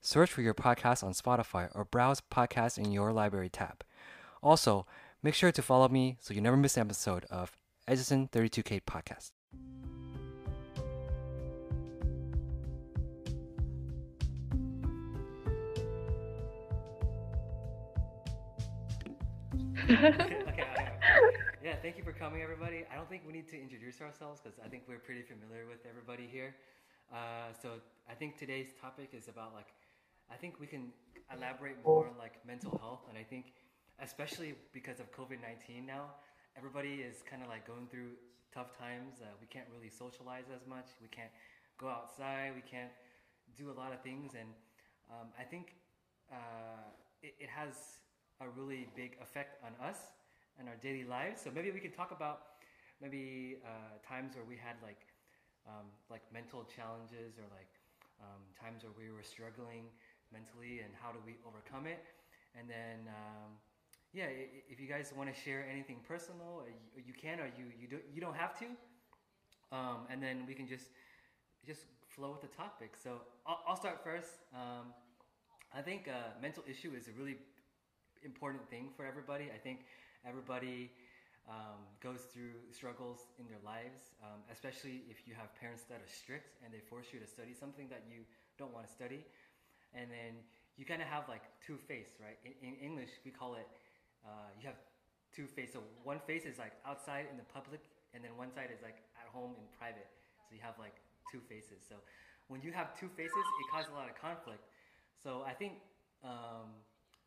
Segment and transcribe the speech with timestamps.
[0.00, 3.84] search for your podcast on Spotify, or browse podcasts in your library tab.
[4.42, 4.86] Also,
[5.22, 7.56] make sure to follow me so you never miss an episode of
[7.88, 9.32] Echizen 32K Podcast.
[19.90, 20.64] okay, okay, okay.
[21.62, 22.84] Yeah, thank you for coming, everybody.
[22.90, 25.84] I don't think we need to introduce ourselves because I think we're pretty familiar with
[25.88, 26.54] everybody here.
[27.12, 27.70] Uh, so
[28.08, 29.66] I think today's topic is about like,
[30.30, 30.92] I think we can
[31.34, 33.52] elaborate more on like mental health, and I think
[34.02, 36.14] especially because of COVID nineteen now,
[36.56, 38.12] everybody is kind of like going through
[38.54, 39.20] tough times.
[39.20, 40.86] Uh, we can't really socialize as much.
[41.00, 41.30] We can't
[41.78, 42.52] go outside.
[42.54, 42.92] We can't
[43.56, 44.48] do a lot of things, and
[45.10, 45.74] um, I think
[46.32, 46.86] uh,
[47.22, 48.00] it, it has
[48.40, 49.98] a really big effect on us
[50.58, 51.42] and our daily lives.
[51.42, 52.40] So maybe we can talk about
[53.02, 55.00] maybe uh, times where we had like
[55.68, 57.68] um, like mental challenges or like
[58.20, 59.88] um, times where we were struggling
[60.32, 62.02] mentally and how do we overcome it.
[62.58, 63.58] And then um,
[64.12, 64.26] yeah,
[64.68, 68.02] if you guys want to share anything personal, you, you, can or you you don't
[68.14, 68.66] you don't have to.
[69.70, 70.90] Um, and then we can just
[71.66, 72.94] just flow with the topic.
[73.02, 74.42] So I'll, I'll start first.
[74.54, 74.92] Um,
[75.72, 77.36] I think uh, mental issue is a really
[78.24, 79.46] important thing for everybody.
[79.54, 79.86] I think
[80.26, 80.90] everybody
[81.48, 86.10] um, goes through struggles in their lives, um, especially if you have parents that are
[86.10, 88.26] strict and they force you to study something that you
[88.58, 89.24] don't want to study.
[89.94, 90.38] And then
[90.76, 92.38] you kind of have like two face, right?
[92.44, 93.68] In, in English, we call it,
[94.24, 94.78] uh, you have
[95.34, 95.72] two face.
[95.72, 97.80] So one face is like outside in the public,
[98.14, 100.08] and then one side is like at home in private.
[100.48, 100.96] So you have like
[101.30, 101.82] two faces.
[101.86, 101.96] So
[102.48, 104.64] when you have two faces, it causes a lot of conflict.
[105.22, 105.74] So I think
[106.24, 106.74] um,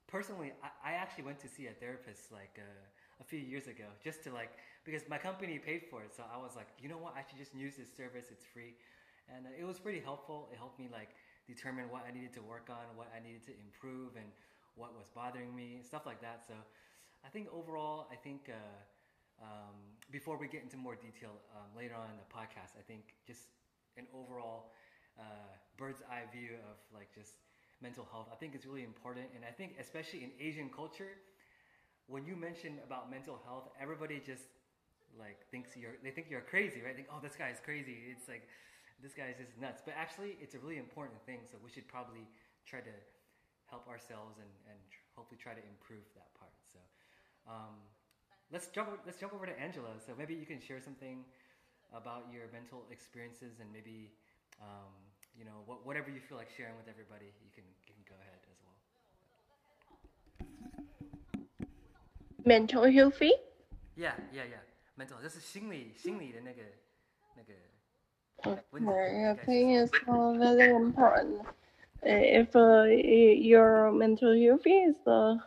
[0.08, 3.86] personally, I, I, actually went to see a therapist like uh, a few years ago
[4.04, 4.52] just to like
[4.84, 6.14] because my company paid for it.
[6.16, 7.14] So I was like, you know what?
[7.16, 8.28] I should just use this service.
[8.30, 8.76] It's free,
[9.34, 10.50] and uh, it was pretty helpful.
[10.52, 11.10] It helped me like
[11.48, 14.28] determine what I needed to work on, what I needed to improve, and
[14.76, 16.44] what was bothering me, stuff like that.
[16.48, 16.54] So
[17.26, 18.50] I think overall, I think.
[18.50, 18.78] Uh,
[19.42, 19.76] um,
[20.12, 23.50] before we get into more detail um, later on in the podcast, I think just
[23.98, 24.72] an overall
[25.20, 27.34] uh, bird's eye view of like just
[27.82, 28.28] mental health.
[28.32, 31.18] I think it's really important, and I think especially in Asian culture,
[32.08, 34.44] when you mention about mental health, everybody just
[35.20, 36.96] like thinks you're they think you're crazy, right?
[36.96, 38.10] Think, oh, this guy is crazy.
[38.10, 38.48] It's like
[39.03, 39.83] this guy is just nuts.
[39.85, 41.41] But actually, it's a really important thing.
[41.47, 42.27] So we should probably
[42.67, 42.95] try to
[43.67, 44.81] help ourselves and and
[45.15, 46.55] hopefully try to improve that part.
[46.73, 46.79] So.
[47.49, 47.81] Um,
[48.53, 48.89] let's jump.
[49.07, 49.97] Let's jump over to Angela.
[50.05, 51.25] So maybe you can share something
[51.97, 54.13] about your mental experiences and maybe
[54.61, 54.93] um,
[55.39, 58.15] you know, what, whatever you feel like sharing with everybody, you can, you can go
[58.19, 58.75] ahead as well.
[62.45, 63.33] Mental healthy?
[63.97, 64.63] Yeah, yeah, yeah.
[64.97, 65.19] Mental.
[65.23, 66.63] 这是心理心理的那个
[67.37, 67.55] 那个。
[68.46, 71.42] Okay, I think it's very important.
[72.02, 75.40] If uh, your mental health is the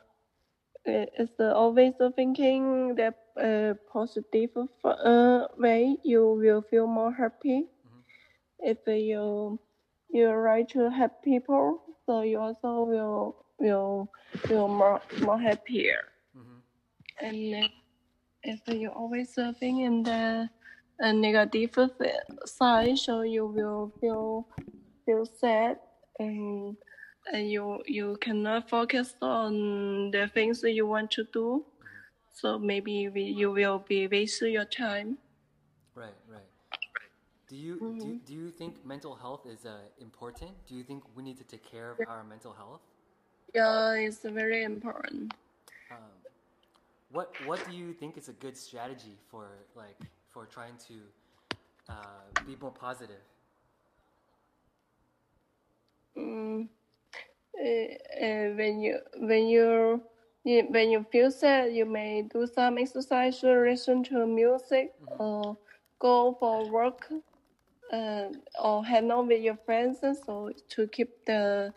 [0.87, 4.51] is the always thinking that uh, positive
[4.85, 7.67] uh, way, you will feel more happy.
[7.67, 8.03] Mm -hmm.
[8.59, 9.59] If you
[10.09, 14.09] you like to help people, so you also will will
[14.47, 16.13] feel more more happier.
[16.37, 16.59] Mm-hmm.
[17.21, 17.71] And
[18.43, 20.49] if you always surfing in the
[20.99, 21.79] a negative
[22.45, 24.47] side, so you will feel
[25.05, 25.79] feel sad
[26.19, 26.77] and
[27.33, 31.65] and you you cannot focus on the things that you want to do.
[32.33, 35.17] So maybe we, you will be wasting your time.
[35.95, 36.43] Right, right.
[37.49, 37.99] Do you, mm-hmm.
[37.99, 40.51] do, do you think mental health is uh, important?
[40.69, 42.81] Do you think we need to take care of our mental health?
[43.55, 45.33] Yeah, it's very important.
[45.91, 45.97] Um,
[47.13, 49.97] what what do you think is a good strategy for like
[50.37, 50.95] for trying to
[51.89, 53.25] uh, be more positive?
[56.15, 56.69] Mm,
[57.59, 60.03] uh, uh, when you when you
[60.45, 65.23] when you feel sad, you may do some exercise, listen to music, mm-hmm.
[65.23, 65.57] or
[65.99, 67.09] go for work
[67.93, 68.29] uh,
[68.63, 71.73] or hang out with your friends so to keep the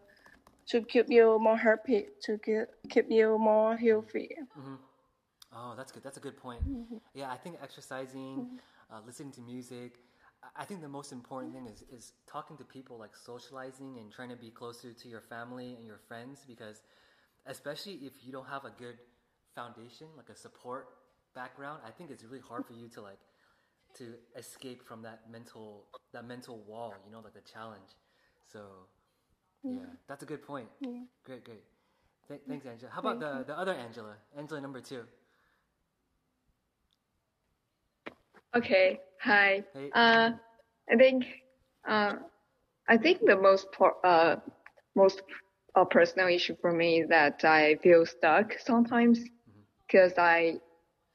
[0.67, 4.75] to keep you more happy to keep keep you more healthy mm-hmm.
[5.53, 6.97] Oh that's good that's a good point mm-hmm.
[7.13, 8.95] yeah i think exercising mm-hmm.
[8.95, 9.99] uh, listening to music
[10.55, 14.29] I think the most important thing is is talking to people, like socializing and trying
[14.29, 16.81] to be closer to your family and your friends, because
[17.45, 18.97] especially if you don't have a good
[19.55, 20.87] foundation, like a support
[21.35, 23.19] background, I think it's really hard for you to like
[23.95, 27.91] to escape from that mental that mental wall, you know, like the challenge.
[28.51, 28.61] So
[29.63, 30.69] yeah, that's a good point.
[30.79, 31.03] Yeah.
[31.25, 31.63] Great, great.
[32.27, 32.91] Th- thanks, Angela.
[32.91, 34.15] How about the, the other Angela?
[34.37, 35.03] Angela number two.
[38.55, 38.99] Okay.
[39.21, 39.63] Hi.
[39.73, 39.93] Hey.
[39.93, 40.31] Uh,
[40.91, 41.25] I think
[41.87, 42.15] uh,
[42.87, 43.67] I think the most
[44.03, 44.35] uh,
[44.95, 45.21] most
[45.75, 49.19] uh, personal issue for me is that I feel stuck sometimes
[49.87, 50.59] because I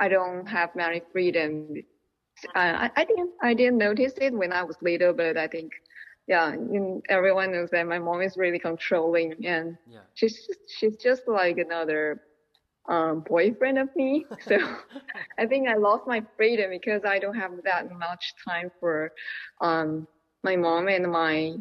[0.01, 1.69] I don't have many freedom.
[2.55, 5.73] Uh, I I didn't I didn't notice it when I was little, but I think
[6.27, 10.07] yeah, you- everyone knows that my mom is really controlling and Yeah.
[10.15, 12.21] she's just, she's just like another
[12.89, 14.27] um, boyfriend of me.
[14.41, 14.59] So
[15.39, 19.13] I think I lost my freedom because I don't have that much time for
[19.61, 20.07] um,
[20.43, 21.55] my mom and my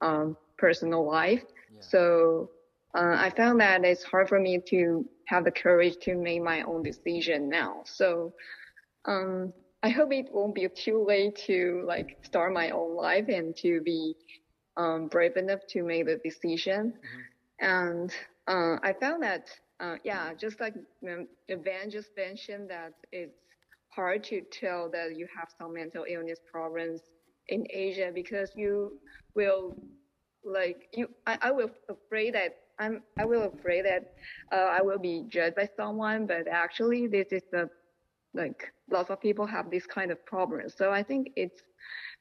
[0.00, 1.42] um, personal life.
[1.72, 1.80] Yeah.
[1.80, 2.50] So
[2.94, 6.62] uh, I found that it's hard for me to have the courage to make my
[6.62, 7.82] own decision now.
[7.84, 8.32] So
[9.06, 13.54] um, I hope it won't be too late to like start my own life and
[13.56, 14.14] to be
[14.76, 16.94] um, brave enough to make the decision.
[17.60, 18.10] And
[18.48, 19.48] uh, I found that,
[19.80, 20.74] uh, yeah, just like
[21.08, 23.38] um, Van just mentioned, that it's
[23.88, 27.00] hard to tell that you have some mental illness problems
[27.48, 28.98] in Asia because you
[29.34, 29.76] will
[30.44, 34.14] like you I, I will afraid that I'm I will afraid that
[34.52, 37.68] uh, I will be judged by someone, but actually this is the
[38.34, 40.74] like lots of people have this kind of problems.
[40.76, 41.62] So I think it's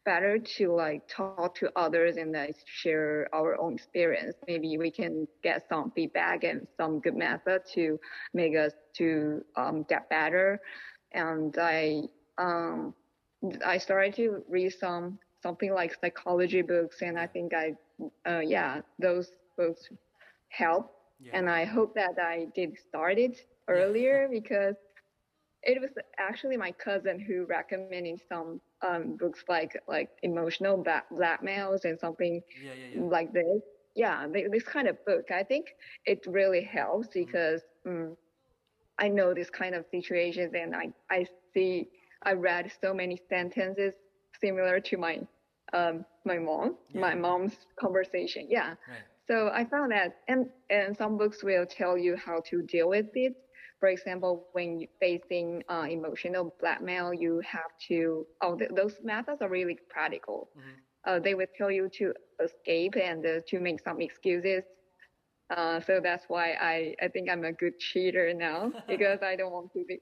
[0.06, 4.26] better to like talk to others and like share our own experience.
[4.38, 8.00] Maybe we can get some feedback and some good method to
[8.34, 10.60] make us to um, get better.
[11.14, 12.04] And I
[12.38, 12.94] um
[13.66, 17.76] I started to read some something like psychology books, and I think I
[18.26, 19.90] uh, yeah those books
[20.50, 20.92] help.
[21.20, 21.34] Yeah.
[21.34, 23.38] And I hope that I did start it
[23.68, 24.76] earlier because
[25.64, 31.86] it was actually my cousin who recommended some um, books like like emotional black blackmails
[31.86, 33.02] and something yeah, yeah, yeah.
[33.02, 33.62] like this.
[33.96, 35.32] Yeah, th- this kind of book.
[35.32, 35.68] I think
[36.06, 38.16] it really helps because mm,
[39.00, 41.90] I know this kind of situations and I, I see,
[42.24, 43.94] I read so many sentences
[44.40, 45.20] similar to my,
[45.74, 48.48] um, my mom, my mom's conversation.
[48.50, 48.70] Yeah.
[48.88, 49.04] Right.
[49.28, 53.08] So I found that, and, and some books will tell you how to deal with
[53.14, 53.36] it.
[53.80, 59.42] For example, when you're facing uh, emotional blackmail, you have to, oh, th- those methods
[59.42, 60.50] are really practical.
[60.56, 60.84] Mhm.
[61.06, 64.64] Uh, they will tell you to escape and uh, to make some excuses.
[65.50, 69.52] Uh, so that's why I, I think I'm a good cheater now because I don't
[69.52, 70.00] want to be,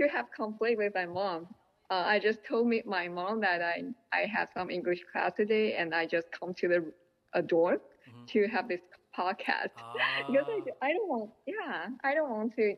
[0.00, 1.46] to have conflict with my mom.
[1.90, 3.82] Uh, I just told me, my mom that I,
[4.12, 6.92] I have some English class today and I just come to the
[7.34, 8.30] a door Mhm.
[8.32, 8.80] to have this
[9.16, 9.74] podcast
[10.26, 12.74] because I, Ah, I don't want yeah I don't want to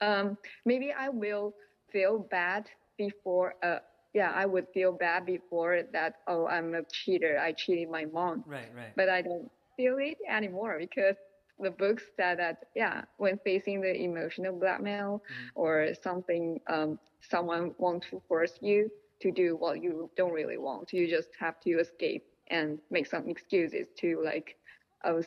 [0.00, 1.54] um maybe I will
[1.92, 3.78] feel bad before uh
[4.14, 8.44] yeah I would feel bad before that oh I'm a cheater I cheated my mom
[8.46, 8.94] right, right.
[8.96, 11.16] but I don't feel it anymore because
[11.58, 15.50] the book said that yeah when facing the emotional blackmail Mhm.
[15.54, 18.90] or something um someone want to force you
[19.20, 23.28] to do what you don't really want you just have to escape and make some
[23.28, 24.56] excuses to like
[25.04, 25.26] I was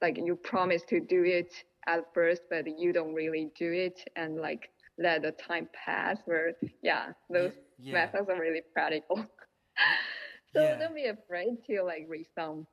[0.00, 1.52] like you promise to do it
[1.86, 6.52] at first but you don't really do it and like let the time pass where
[6.82, 7.92] yeah those yeah.
[7.92, 9.16] methods are really practical
[10.54, 10.76] so Yeah.
[10.78, 12.66] don't be afraid to like read some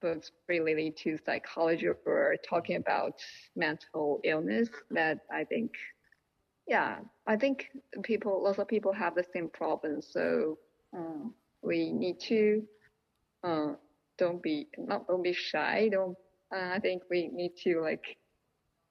[0.00, 3.14] books related to psychology or talking about
[3.56, 5.72] mental illness that I think
[6.66, 7.68] yeah I think
[8.02, 10.58] people lots of people have the same problem so
[10.96, 12.62] um, we need to
[13.44, 13.72] uh,
[14.18, 16.16] don't be not don't be shy don't
[16.54, 18.16] uh, I think we need to like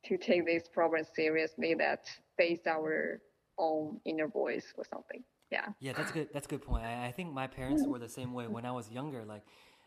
[0.07, 2.05] to take this problem seriously that
[2.37, 3.21] face our
[3.57, 6.27] own inner voice or something yeah Yeah, that's good.
[6.33, 6.83] That's a good point.
[6.83, 9.23] I, I think my parents were the same way when I was younger.
[9.23, 9.43] Like,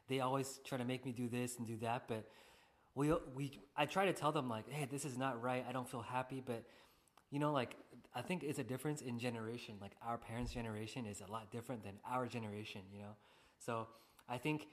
[0.09, 2.25] they always try to make me do this and do that, but
[2.95, 5.65] we we I try to tell them like, hey, this is not right.
[5.69, 6.65] I don't feel happy, but
[7.31, 7.77] you know, like
[8.15, 9.75] I think it's a difference in generation.
[9.81, 12.83] Like our parents' generation is a lot different than our generation.
[12.93, 13.15] You know,
[13.59, 13.87] so
[14.29, 14.67] I think.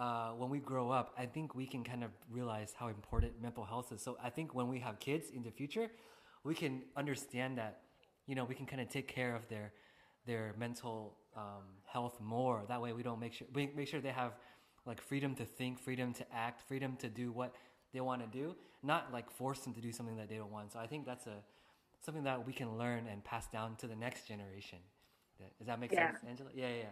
[0.00, 3.64] Uh, when we grow up, I think we can kind of realize how important mental
[3.64, 4.00] health is.
[4.02, 5.90] So I think when we have kids in the future,
[6.42, 7.82] we can understand that,
[8.26, 9.72] you know, we can kind of take care of their
[10.26, 12.64] their mental um, health more.
[12.66, 14.32] That way, we don't make sure we make sure they have
[14.86, 17.54] like freedom to think, freedom to act, freedom to do what
[17.92, 20.72] they want to do, not like force them to do something that they don't want.
[20.72, 21.36] So I think that's a
[22.00, 24.78] something that we can learn and pass down to the next generation.
[25.58, 26.12] Does that make Yeah.
[26.12, 26.50] sense, Angela?
[26.54, 26.84] Yeah, yeah,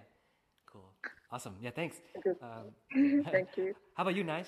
[0.73, 0.93] Cool.
[1.31, 1.57] Awesome.
[1.61, 1.71] Yeah.
[1.71, 1.97] Thanks.
[2.43, 2.73] Um,
[3.31, 3.75] Thank you.
[3.95, 4.47] how about you, Nige?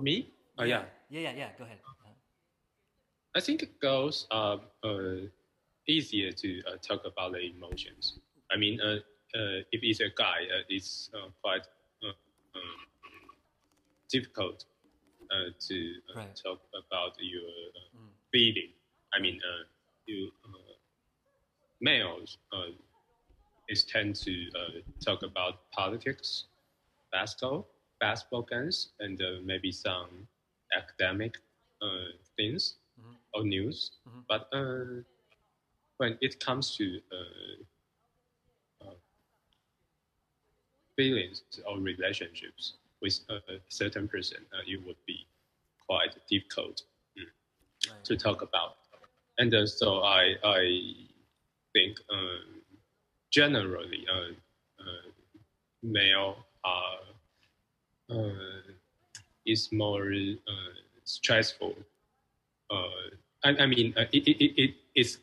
[0.00, 0.32] Me?
[0.58, 0.84] Oh yeah.
[1.10, 1.20] Yeah.
[1.20, 1.32] Yeah.
[1.36, 1.48] Yeah.
[1.58, 1.78] Go ahead.
[1.86, 2.10] Uh,
[3.34, 5.26] I think girls are uh,
[5.86, 8.18] easier to uh, talk about the emotions.
[8.50, 8.96] I mean, uh,
[9.36, 11.66] uh, if it's a guy, uh, it's uh, quite
[12.02, 12.80] uh, um,
[14.10, 14.64] difficult
[15.30, 16.36] uh, to uh, Right.
[16.42, 18.10] talk about your uh, Mm.
[18.32, 18.72] feeling.
[19.14, 19.64] I mean, uh,
[20.06, 20.67] you uh,
[21.80, 22.70] males uh,
[23.68, 26.44] is tend to uh, talk about politics,
[27.12, 27.68] basketball,
[28.00, 30.28] basketball games, and uh, maybe some
[30.76, 31.36] academic
[31.82, 33.16] uh, things Mhm.
[33.34, 33.92] or news.
[34.06, 34.24] Mhm.
[34.28, 35.02] But uh,
[35.98, 37.64] when it comes to uh,
[38.84, 38.94] uh,
[40.96, 45.26] feelings or relationships with a certain person, uh, it would be
[45.86, 46.82] quite difficult
[47.88, 48.04] right.
[48.04, 48.76] to talk about.
[49.38, 50.92] And uh, so I, I
[51.78, 52.62] think um,
[53.30, 54.32] generally uh,
[54.82, 55.08] uh,
[55.82, 57.00] male are
[58.10, 58.72] uh,
[59.46, 60.72] is more uh,
[61.04, 61.74] stressful.
[62.70, 63.06] Uh,
[63.44, 65.18] I, I mean, uh, it, it, it, it's,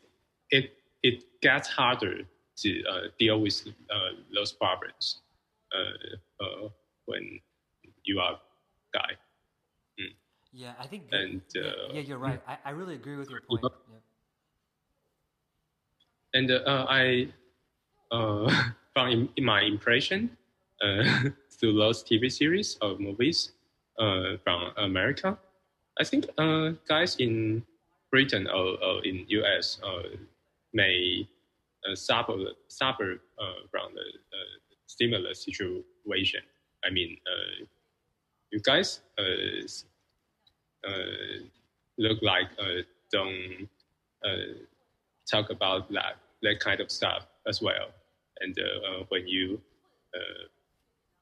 [0.50, 0.72] it,
[1.02, 2.18] it gets harder
[2.58, 5.20] to uh, deal with uh, those problems
[5.76, 6.68] uh, uh,
[7.06, 7.40] when
[8.04, 8.38] you are
[8.92, 9.12] guy.
[10.52, 11.10] Yeah, I think.
[11.10, 12.40] that- And, yeah, uh, yeah, you're right.
[12.46, 13.66] I, I really agree with your point.
[13.90, 13.98] Yeah.
[16.36, 17.28] And uh, I,
[18.10, 18.52] uh,
[18.94, 20.36] from my impression,
[21.58, 23.52] through those TV series or movies
[23.98, 25.38] uh, from America,
[25.98, 26.26] I think
[26.86, 27.64] guys in
[28.10, 29.80] Britain or, or in US
[30.74, 31.26] may
[31.94, 32.36] suffer
[32.68, 33.20] suffer
[33.70, 34.04] from the
[34.86, 36.40] similar situation.
[36.84, 37.64] I mean, uh,
[38.50, 39.66] you guys uh,
[40.86, 40.92] uh,
[41.98, 42.50] look like
[43.10, 43.68] don't
[45.26, 47.88] talk about that that kind of stuff as well.
[48.40, 49.60] And uh, uh, when you
[50.14, 50.44] uh,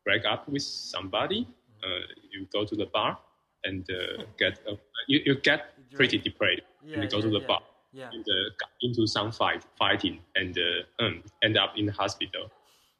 [0.04, 1.46] break up with somebody,
[1.82, 3.18] uh, you go to the bar
[3.64, 4.74] and uh, get uh,
[5.08, 6.62] you, you get pretty depressed.
[6.84, 7.46] Yeah, and you go yeah, to the yeah.
[7.46, 8.10] bar Yeah.
[8.12, 12.50] and uh, into some fight, fighting, and uh, um, end up in the hospital.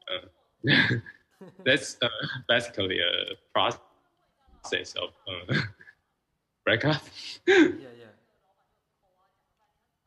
[0.09, 0.27] Uh,
[1.65, 2.07] that's uh,
[2.47, 5.53] basically a process of uh,
[6.65, 7.01] breakup.
[7.47, 8.05] yeah, yeah.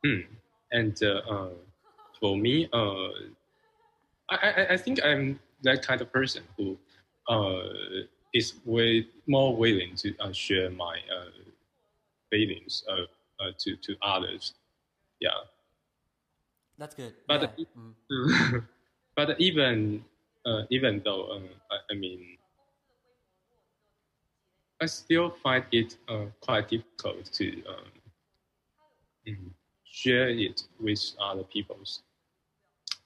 [0.05, 0.25] Mm.
[0.71, 1.49] And uh, uh,
[2.19, 3.09] for me, uh,
[4.29, 6.77] I, I, I think I'm that kind of person who
[7.29, 7.69] uh,
[8.33, 11.31] is way more willing to uh, share my uh,
[12.31, 14.53] feelings uh, uh, to, to others.
[15.19, 15.29] Yeah.
[16.77, 17.13] That's good.
[17.27, 17.65] But yeah.
[17.77, 18.65] mhm.
[19.15, 20.03] but even
[20.45, 22.37] uh, even though um, I, I mean,
[24.81, 27.91] I still find it uh, quite difficult to um,
[29.27, 29.49] mm,
[29.83, 32.03] share it with other peoples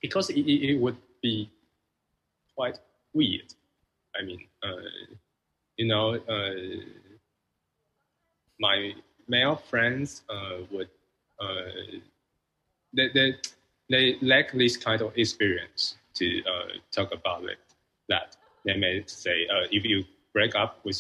[0.03, 1.49] because it, it, would be
[2.55, 2.77] quite
[3.13, 3.51] weird.
[4.19, 4.89] I mean, uh,
[5.77, 6.53] you know, uh,
[8.59, 8.91] my
[9.27, 10.89] male friends uh, would
[11.41, 11.97] uh,
[12.93, 13.35] they, they
[13.89, 17.57] they lack this kind of experience to uh, talk about it.
[18.09, 20.97] That they may say, uh, if you break up with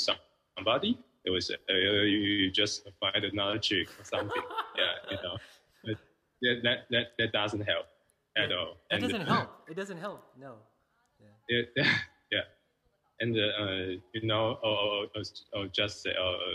[0.57, 4.41] somebody, it was uh, you just find another chick or something.
[4.77, 5.37] yeah, you know,
[6.63, 7.87] that that, that doesn't help
[8.37, 8.77] at Yeah, all.
[8.89, 9.49] That And, doesn't help.
[9.69, 10.23] It doesn't help.
[10.39, 10.55] No.
[11.47, 11.69] it,
[12.31, 12.41] yeah,
[13.19, 15.23] and uh, you know, or, or,
[15.53, 16.51] or, just say, oh, uh,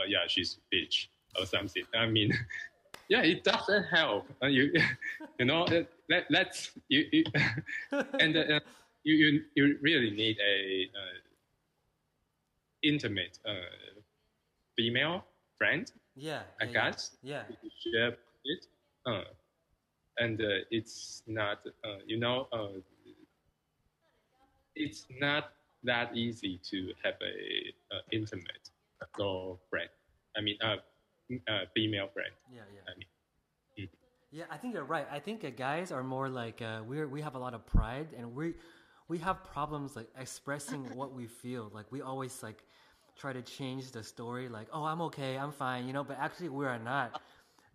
[0.02, 1.06] uh, yeah, she's a bitch
[1.38, 1.84] or something.
[1.94, 2.32] I mean,
[3.08, 4.26] yeah, it doesn't help.
[4.42, 4.72] Uh, you,
[5.38, 7.24] you know, uh, let, let's you, you
[8.20, 8.60] and uh,
[9.04, 11.18] you, you you really need a uh,
[12.82, 13.52] intimate uh,
[14.76, 15.24] female
[15.58, 16.42] friend, Yeah.
[16.60, 17.42] I yeah, guess, Yeah.
[17.44, 18.66] to share it.
[19.06, 19.22] Uh,
[20.18, 22.78] and uh, it's not, uh, you know, uh,
[24.74, 25.52] it's not
[25.84, 28.70] that easy to have a uh, intimate
[29.12, 29.90] girlfriend.
[30.36, 30.76] I mean, a,
[31.48, 32.30] uh, female friend.
[32.52, 32.62] Yeah.
[32.74, 32.80] Yeah.
[32.86, 33.88] I mean,
[34.32, 35.06] Yeah, I think you're right.
[35.10, 38.08] I think uh, guys are more like uh, we're we have a lot of pride
[38.18, 38.54] and we
[39.08, 41.70] we have problems like expressing what we feel.
[41.72, 42.62] Like we always like
[43.16, 44.48] try to change the story.
[44.48, 46.04] Like, oh, I'm okay, I'm fine, you know.
[46.04, 47.20] But actually, we are not.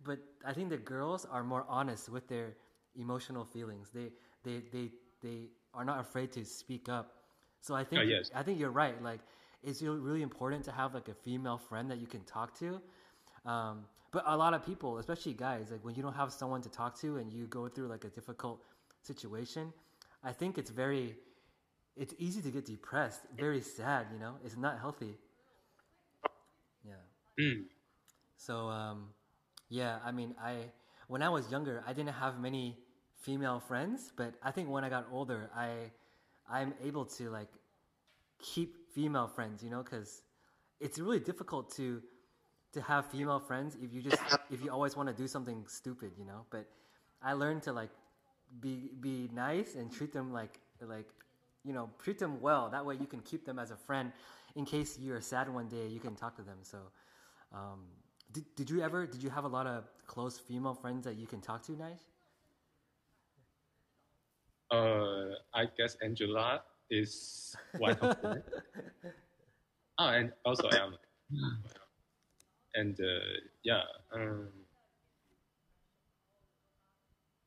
[0.04, 2.54] But I think the girls are more honest with their
[2.96, 3.90] emotional feelings.
[3.90, 4.10] They
[4.44, 4.90] they they
[5.22, 7.14] they are not afraid to speak up.
[7.60, 8.30] So I think Oh, yes.
[8.34, 9.00] I think you're right.
[9.02, 9.20] Like,
[9.62, 12.80] it's really important to have like a female friend that you can talk to.
[13.46, 16.68] Um, but a lot of people, especially guys, like when you don't have someone to
[16.68, 18.60] talk to and you go through like a difficult
[19.02, 19.72] situation,
[20.22, 21.16] I think it's very,
[21.96, 24.06] it's easy to get depressed, very sad.
[24.12, 25.16] You know, it's not healthy.
[26.84, 26.94] Yeah.
[27.38, 27.64] mm,
[28.36, 29.08] So um,
[29.72, 30.68] yeah, I mean, I
[31.08, 32.76] when I was younger, I didn't have many
[33.22, 35.90] female friends, but I think when I got older, I
[36.46, 37.48] I'm able to like
[38.38, 40.20] keep female friends, you know, because
[40.78, 42.02] it's really difficult to
[42.74, 46.12] to have female friends if you just if you always want to do something stupid,
[46.18, 46.44] you know.
[46.50, 46.66] But
[47.22, 47.92] I learned to like
[48.60, 51.08] be be nice and treat them like like
[51.64, 52.68] you know treat them well.
[52.68, 54.12] That way you can keep them as a friend
[54.54, 55.86] in case you're sad one day.
[55.86, 56.58] You can talk to them.
[56.60, 56.78] So.
[57.54, 57.80] Um,
[58.32, 61.26] did, did you ever did you have a lot of close female friends that you
[61.26, 62.04] can talk to nice
[64.70, 68.42] uh i guess angela is one of them.
[69.98, 70.96] Oh and also i am
[72.74, 73.04] and uh,
[73.64, 73.82] yeah
[74.14, 74.48] um,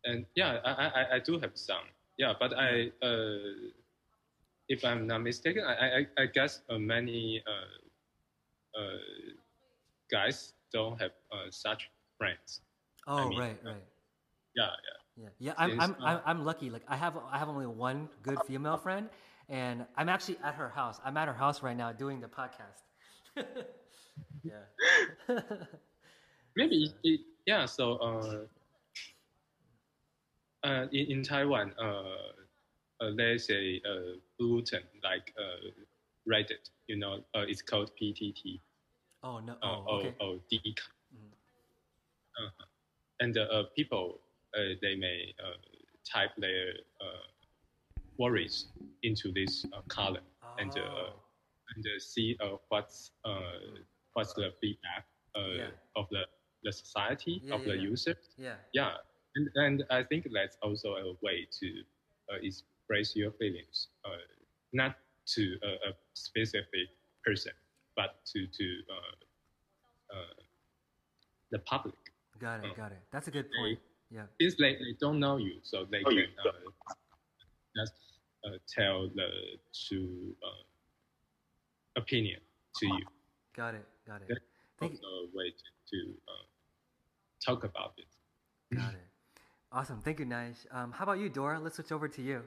[0.03, 1.85] and yeah I, I i do have some.
[2.17, 3.69] Yeah but i uh
[4.69, 8.97] if i'm not mistaken i i, I guess uh, many uh, uh,
[10.09, 12.61] guys don't have uh, such friends.
[13.07, 13.83] Oh, I mean, right, right.
[14.55, 14.67] Yeah,
[15.17, 15.53] Yeah, yeah.
[15.57, 16.69] I'm, Since, I'm, uh, I'm, I'm lucky.
[16.69, 19.09] Like I have, I have only one good female friend,
[19.49, 20.99] and I'm actually at her house.
[21.03, 22.83] I'm at her house right now doing the podcast.
[24.43, 24.63] yeah.
[26.55, 27.65] maybe it, yeah.
[27.65, 28.45] So uh,
[30.67, 31.83] uh, in, in Taiwan, uh,
[33.01, 35.69] uh, there's a uh, bulletin like uh,
[36.27, 36.69] Reddit.
[36.87, 38.59] You know, uh, it's called PTT.
[39.25, 39.57] Oh no.
[39.63, 40.15] Uh, Oh, okay.
[40.19, 40.75] or, or D.
[41.13, 41.33] Mhm.
[42.39, 42.65] Uh-huh.
[43.19, 44.21] And uh, people
[44.55, 45.57] uh, they may uh,
[46.11, 46.69] type their
[47.01, 47.25] uh,
[48.17, 48.67] worries
[49.03, 50.23] into this uh, column
[50.59, 51.23] and uh, Oh,
[51.75, 53.81] and uh, see uh, what's uh,
[54.13, 55.05] what's the feedback
[55.35, 55.71] uh, Yeah.
[55.95, 56.23] of the
[56.63, 57.85] the society Yeah, of yeah, the yeah.
[57.91, 58.15] user.
[58.37, 58.57] yeah.
[58.73, 58.91] Yeah,
[59.35, 61.67] and and I think that's also a way to
[62.31, 64.17] uh, express your feelings, uh,
[64.73, 64.95] not
[65.35, 66.89] to a, a specific
[67.25, 67.53] person,
[67.95, 70.33] but to to uh, uh,
[71.51, 71.95] the public.
[72.39, 72.71] Got it.
[72.71, 72.75] Oh.
[72.77, 72.99] Got it.
[73.11, 73.79] That's a good They- point.
[74.11, 74.23] Yeah.
[74.39, 76.51] Since they, they don't know you, so they Oh, can you uh,
[77.75, 77.93] just
[78.45, 79.29] uh, tell the
[79.87, 82.39] true uh, opinion
[82.77, 83.03] to you.
[83.55, 83.85] Got it.
[84.05, 84.27] Got it.
[84.29, 84.35] Yeah.
[84.79, 85.29] Thank Also you.
[85.33, 86.45] a way to, to uh,
[87.43, 88.75] talk about it.
[88.77, 89.07] Got it.
[89.71, 90.01] Awesome.
[90.01, 90.67] Thank you, Nice.
[90.71, 91.59] Um, how about you, Dora?
[91.59, 92.43] Let's switch over to you.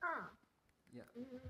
[0.00, 0.28] Huh.
[0.94, 1.02] Yeah.
[1.18, 1.40] Mm,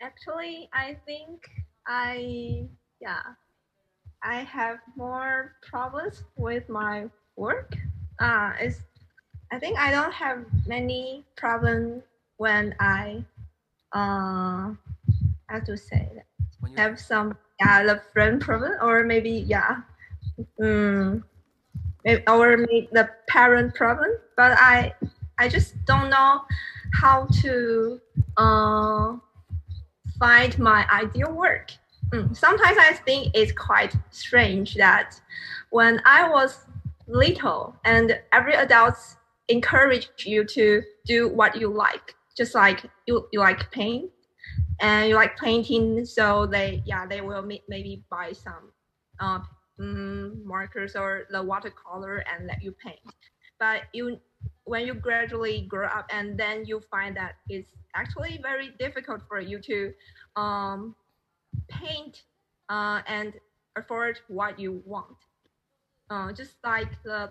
[0.00, 1.48] Actually, I think
[1.86, 2.66] I
[3.00, 3.22] yeah,
[4.22, 7.74] I have more problems with my work.
[8.18, 8.80] Uh, it's
[9.52, 12.04] I think I don't have many problems
[12.38, 13.24] when I
[13.92, 14.72] uh
[15.48, 16.26] how to say that
[16.76, 19.82] have some yeah the friend problem or maybe yeah
[20.62, 21.24] um
[22.04, 24.92] maybe, or maybe the parent problem but i
[25.38, 26.42] i just don't know
[26.94, 28.00] how to
[28.36, 29.14] uh
[30.20, 31.72] find my ideal work.
[32.12, 35.20] Mm, sometimes i think it's quite strange that
[35.70, 36.66] when i was
[37.06, 38.96] little and every adult
[39.46, 44.10] encourage you to do what you like just like you, you like paint
[44.80, 48.72] and you like painting so they yeah they will may, maybe buy some
[49.20, 49.38] uh,
[49.80, 52.98] mm, markers or the watercolor and let you paint.
[53.58, 54.18] But you
[54.70, 59.40] when you gradually grow up and then you find that it's actually very difficult for
[59.40, 59.92] you to
[60.36, 60.94] um,
[61.68, 62.22] paint
[62.70, 63.34] uh, and
[63.76, 65.16] afford what you want.
[66.10, 67.30] Uh, just like the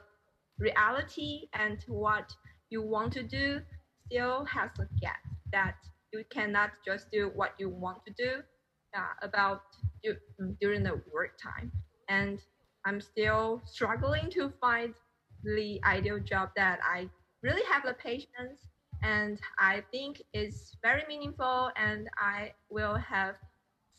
[0.60, 2.34] reality and what
[2.69, 3.62] you want to do
[4.06, 5.21] still has a gap
[5.52, 5.75] that
[6.13, 8.41] you cannot just do what you want to do
[8.97, 9.62] uh, about
[10.04, 10.17] du-
[10.62, 11.71] during the work time.
[12.10, 12.39] And
[12.86, 14.93] i'm still struggling to find
[15.43, 17.10] the ideal job that i
[17.41, 18.67] really have the patience
[19.04, 23.36] and i think it's very meaningful and i will have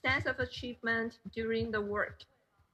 [0.04, 2.20] sense of achievement during the work.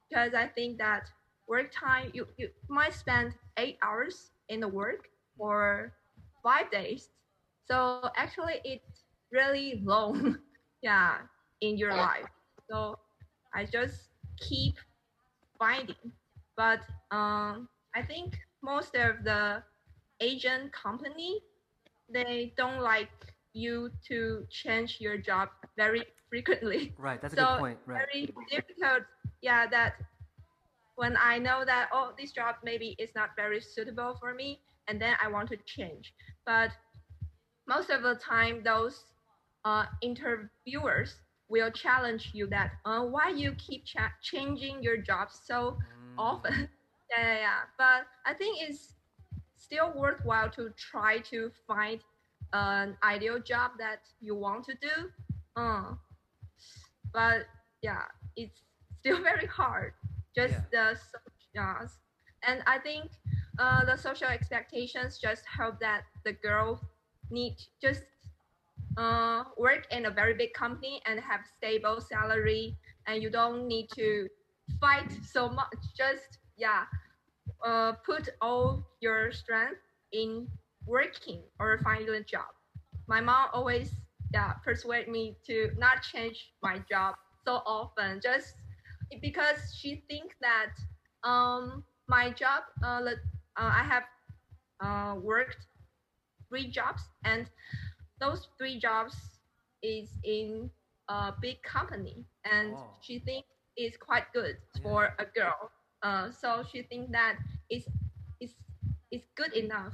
[0.09, 1.09] Because i think that
[1.47, 5.93] work time you, you might spend eight hours in the work or
[6.43, 7.09] five days.
[7.67, 10.37] So actually it's really long
[10.81, 11.15] yeah
[11.61, 12.27] in your life.
[12.69, 12.97] So
[13.53, 14.75] i just keep
[15.59, 16.11] finding.
[16.55, 19.63] But um i think most of the
[20.21, 21.41] asian company
[22.11, 23.09] they don't like
[23.53, 27.21] you to change your job very frequently Right.
[27.21, 27.79] That's a good point.
[27.85, 28.03] Right.
[28.11, 29.03] very difficult
[29.41, 29.93] yeah that
[30.95, 35.01] when i know that oh this job maybe is not very suitable for me and
[35.01, 36.13] then i want to change
[36.45, 36.71] but
[37.67, 39.05] most of the time those
[39.65, 45.77] uh, interviewers will challenge you that uh, why you keep cha- changing your job so
[46.17, 46.69] Mm, often
[47.11, 48.96] yeah, yeah yeah but i think it's
[49.57, 52.01] still worthwhile to try to find
[52.53, 55.09] an ideal job that you want to do
[55.57, 55.93] uh,
[57.13, 57.45] but
[57.81, 58.03] yeah
[58.35, 58.61] it's
[58.99, 59.93] still very hard.
[60.35, 60.91] Just Yeah.
[60.93, 61.99] the so- yes.
[62.43, 63.11] and I think
[63.59, 66.79] uh, the social expectations just help that the girl
[67.31, 68.03] need just
[68.97, 73.87] uh, work in a very big company and have stable salary, and you don't need
[73.95, 74.27] to
[74.79, 75.73] fight so much.
[75.97, 76.85] Just yeah,
[77.65, 79.81] uh, put all your strength
[80.11, 80.47] in
[80.85, 82.49] working or finding a job.
[83.07, 83.91] My mom always
[84.33, 88.55] yeah persuade me to not change my job so often, just
[89.21, 90.73] because she thinks that
[91.23, 93.01] um my job uh,
[93.57, 94.03] uh I have
[94.81, 95.67] uh worked
[96.49, 97.47] three jobs and
[98.19, 99.15] those three jobs
[99.81, 100.69] is in
[101.09, 102.89] a big company and Oh.
[103.01, 104.83] she thinks it's quite good Yeah.
[104.83, 105.71] for a girl
[106.03, 107.37] uh so she thinks that
[107.69, 107.87] it's
[108.39, 108.53] it's
[109.11, 109.93] it's good enough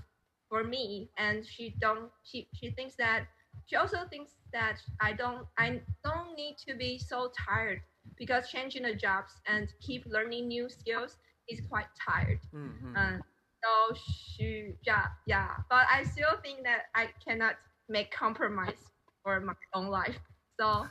[0.50, 3.26] for me and she don't she she thinks that
[3.66, 7.82] she also thinks that I don't I don't need to be so tired
[8.18, 11.18] because changing the jobs and keep learning new skills
[11.50, 12.40] is quite tired.
[12.54, 12.96] Mm-hmm.
[12.96, 13.22] Um,
[13.64, 17.56] so she yeah yeah, but I still think that I cannot
[17.90, 18.92] make compromise
[19.24, 20.20] for my own life.
[20.60, 20.88] So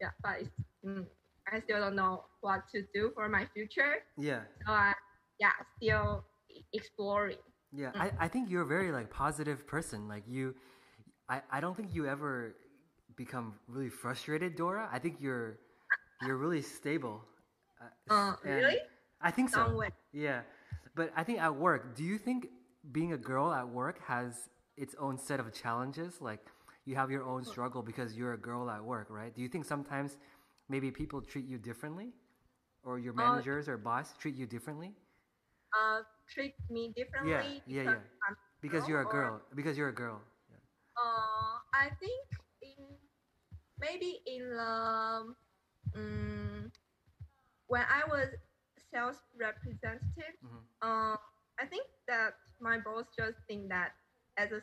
[0.00, 0.50] yeah, but it's,
[0.84, 1.06] mm,
[1.52, 4.02] I still don't know what to do for my future.
[4.18, 4.42] yeah.
[4.66, 4.92] So I
[5.38, 6.24] yeah still
[6.72, 7.36] exploring.
[7.72, 8.00] Yeah, Mm.
[8.02, 10.08] I, I think you're a very like positive person.
[10.08, 10.54] Like you,
[11.28, 12.54] I, I don't think you ever
[13.16, 14.88] become really frustrated, Dora.
[14.92, 15.58] I think you're
[16.24, 17.24] you're really stable.
[17.80, 18.78] Uh, Uh, really?
[19.20, 19.64] I think so.
[19.66, 19.90] Some way.
[20.12, 20.42] Yeah,
[20.94, 22.48] but I think at work, do you think
[22.92, 26.20] being a girl at work has its own set of challenges?
[26.20, 26.40] Like
[26.86, 29.34] you have your own struggle because you're a girl at work, right?
[29.34, 30.16] Do you think sometimes
[30.68, 32.12] maybe people treat you differently,
[32.84, 34.94] or your Uh, managers or boss treat you differently
[35.76, 36.02] Uh,
[36.32, 38.34] treat me differently yeah, because yeah.
[38.60, 39.42] Because you're a or- girl?
[39.54, 40.20] Because you're a girl.
[40.50, 40.56] Yeah.
[40.96, 42.24] Uh, I think
[42.62, 42.98] in
[43.78, 45.34] maybe in the
[45.94, 46.70] um,
[47.66, 48.28] when I was
[48.92, 50.62] sales representative, Mhm.
[50.82, 51.16] uh,
[51.58, 53.92] I think that my boss just think that
[54.36, 54.60] as a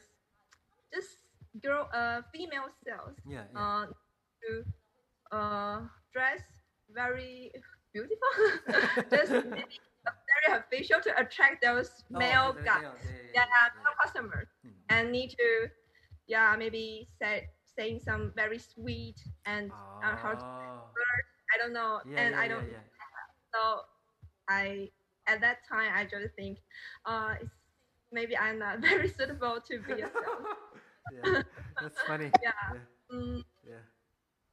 [0.94, 1.26] just
[1.62, 3.60] girl, uh, female sales, Yeah, yeah.
[3.60, 3.86] uh,
[4.44, 4.66] to
[5.34, 5.82] uh
[6.14, 6.44] dress
[6.94, 7.52] very
[7.94, 8.30] beautiful,
[9.12, 9.80] just maybe
[10.48, 12.84] very official to attract those Oh, male the guys
[13.34, 14.74] yeah, male customers Mhm.
[14.90, 15.68] and need to
[16.28, 20.94] yeah maybe say saying some very sweet and uh, how Oh.
[21.54, 22.66] I don't know Yeah, and yeah, I don't
[23.54, 23.82] so
[24.50, 24.90] I
[25.28, 26.60] at that time I just think
[27.06, 27.54] uh it's,
[28.12, 30.48] maybe I'm not very suitable to be a sales
[31.10, 31.42] yeah,
[31.80, 32.34] that's funny.
[32.42, 32.52] Yeah.
[33.12, 33.53] mm, yeah.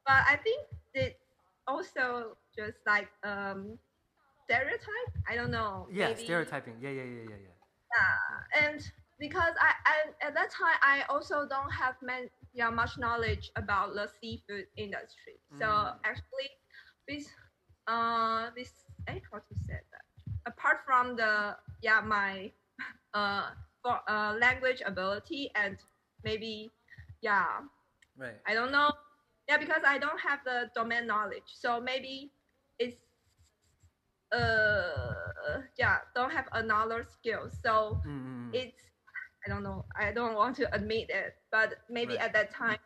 [0.05, 1.19] But I think it
[1.67, 3.77] also just like um
[4.45, 6.75] stereotype I don't know Yeah, maybe- stereotyping.
[6.81, 7.55] Yeah, yeah, yeah, yeah, yeah.
[7.91, 12.97] Yeah, and because I, I at that time I also don't have man, yeah, much
[12.97, 15.39] knowledge about the seafood industry.
[15.59, 15.95] So Mm.
[16.03, 16.49] actually,
[17.07, 17.29] this
[17.87, 20.05] uh this eh, how to say that?
[20.45, 22.51] Apart from the yeah my
[23.13, 23.51] uh
[23.83, 25.77] for uh language ability and
[26.23, 26.71] maybe
[27.21, 27.61] yeah
[28.17, 28.39] Right.
[28.47, 28.91] I don't know
[29.47, 31.43] yeah because I don't have the domain knowledge.
[31.53, 32.31] So maybe
[32.79, 32.97] it's
[34.31, 37.49] uh yeah don't have another skill.
[37.63, 38.51] So Mm-hmm.
[38.51, 38.77] it's
[39.45, 39.85] I don't know.
[39.99, 42.19] I don't want to admit it, but maybe Right.
[42.19, 42.77] at that time,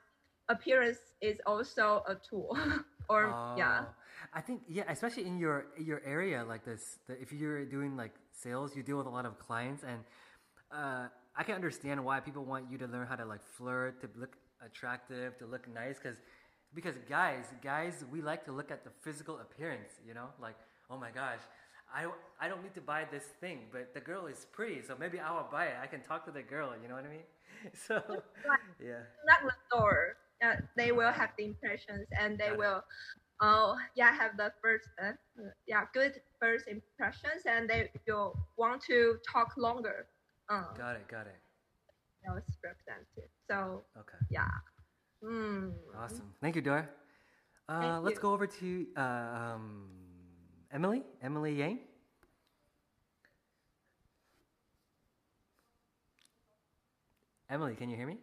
[0.49, 2.57] appearance is also a tool.
[3.09, 3.93] or yeah, Oh,
[4.33, 8.13] I think yeah, especially in your your area like this, the, if you're doing like
[8.31, 9.99] sales, you deal with a lot of clients, and
[10.71, 14.09] uh, I can understand why people want you to learn how to like flirt, to
[14.19, 16.17] look attractive, to look nice, because
[16.75, 20.55] because guys, guys, we like to look at the physical appearance, you know, like
[20.89, 21.39] oh my gosh.
[21.93, 22.07] I,
[22.41, 25.31] I don't need to buy this thing, but the girl is pretty, so maybe I
[25.31, 25.75] will buy it.
[25.81, 27.23] I can talk to the girl, you know what I mean?
[27.87, 28.01] So,
[28.83, 28.99] yeah.
[29.25, 30.17] not the store.
[30.43, 32.83] Uh, they will have the impressions, and they Got will,
[33.39, 35.13] uh, yeah, have the first, uh,
[35.67, 40.07] yeah, good first impressions, and they will want to talk longer.
[40.49, 41.39] Uh, Got it, got it.
[42.25, 43.29] sales representative.
[43.49, 44.17] So Okay.
[44.29, 44.49] yeah.
[45.25, 45.73] Mm.
[45.97, 46.31] Awesome.
[46.41, 46.87] Thank you, Dora.
[47.67, 48.21] Uh, Thank let's you.
[48.21, 49.87] go over to uh, um,
[50.71, 51.03] Emily.
[51.21, 51.79] Emily Yang.
[57.49, 58.17] Emily, can you hear me?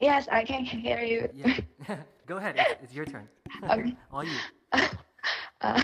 [0.00, 1.28] Yes, I can hear you.
[1.34, 1.60] Yeah.
[2.26, 2.56] go ahead.
[2.58, 3.28] It's, it's your turn.
[3.70, 3.94] Okay.
[4.12, 4.30] All you.
[4.72, 5.82] Uh,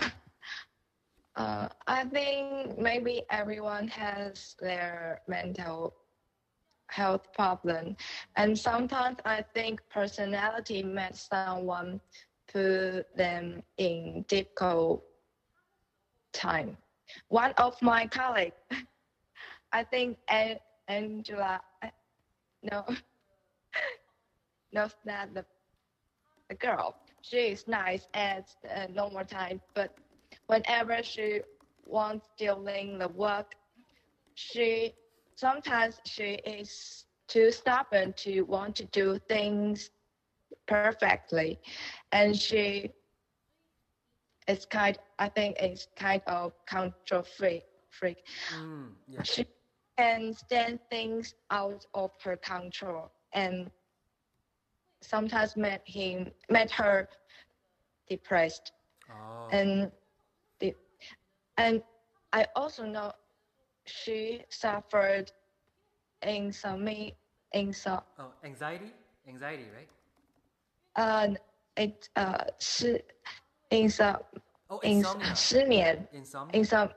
[1.37, 5.93] uh, I think maybe everyone has their mental
[6.89, 7.95] health problem,
[8.35, 11.93] and sometimes I think personality makes someone
[12.41, 15.03] put them in difficult
[16.33, 16.77] time.
[17.29, 18.55] One of my colleagues,
[19.73, 21.61] I think An- Angela,
[22.63, 22.85] no,
[24.73, 25.45] knows that the
[26.49, 29.95] the girl she is nice at uh, normal time, but
[30.47, 31.41] whenever she
[31.85, 33.55] wants during the work,
[34.33, 34.93] she
[35.39, 39.91] sometimes she is too stubborn to want to do things
[40.67, 41.59] perfectly,
[42.11, 42.91] and she
[44.47, 44.97] is kind.
[45.19, 47.63] I think it's kind of control freak.
[47.89, 48.17] Freak.
[48.51, 49.23] Mm, yeah.
[49.23, 49.45] She
[49.97, 53.71] can stand things out of her control, and
[55.01, 57.07] sometimes made him made her
[58.07, 58.71] depressed
[59.09, 59.51] Oh.
[59.51, 59.91] and
[60.59, 60.75] the
[61.57, 61.83] and
[62.33, 63.13] I also know
[63.89, 65.31] she suffered
[66.21, 67.11] insomnia.
[67.55, 68.93] Insom oh, anxiety?
[69.27, 69.89] Anxiety, right?
[70.95, 71.33] Uh,
[71.75, 72.99] it, uh, she,
[73.71, 74.19] insom
[74.69, 76.07] oh, insomnia.
[76.13, 76.95] Insomnia.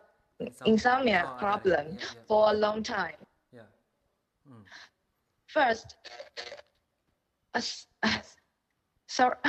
[0.66, 1.24] Insomnia.
[1.26, 2.20] Oh, problem yeah, yeah.
[2.28, 3.14] for a long time.
[3.52, 3.62] Yeah.
[4.46, 4.62] Mm.
[5.46, 5.96] First,
[7.54, 7.60] uh,
[8.02, 8.18] uh
[9.06, 9.36] sorry.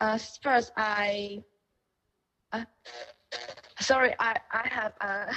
[0.00, 1.42] Uh, first, I.
[2.52, 2.62] Uh,
[3.80, 5.34] sorry, I I have a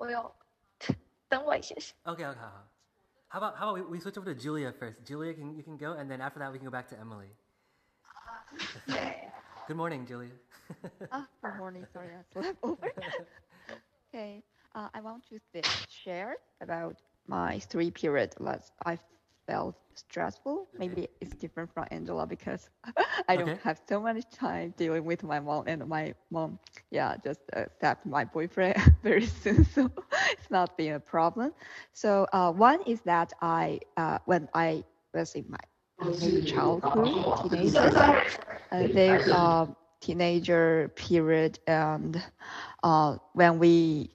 [0.00, 0.34] 我有
[1.28, 1.74] 等我一下。
[2.04, 2.34] Okay, okay.
[2.34, 2.62] huh.
[3.28, 5.04] How about how about we, we switch over to Julia first?
[5.04, 7.28] Julia, can you can go, and then after that we can go back to Emily.
[9.66, 10.30] Good morning, Julia.
[11.10, 11.86] Ah, good morning.
[11.92, 12.92] Sorry, I slept over.
[14.08, 14.42] okay,
[14.74, 18.98] uh, I want to th- share about my three period that I
[19.51, 20.69] felt stressful.
[20.79, 22.69] Maybe it's different from Angela because
[23.27, 23.61] I don't Okay.
[23.63, 26.59] have so much time dealing with my mom and my mom.
[26.91, 29.89] Yeah, just accept my boyfriend very soon, so
[30.31, 31.53] it's not been a problem.
[31.93, 34.83] So uh, one is that I uh, when I
[35.13, 35.59] was in my
[36.19, 38.17] maybe childhood, teenager,
[38.71, 42.21] uh, they um teenager period and
[42.83, 44.11] uh, when we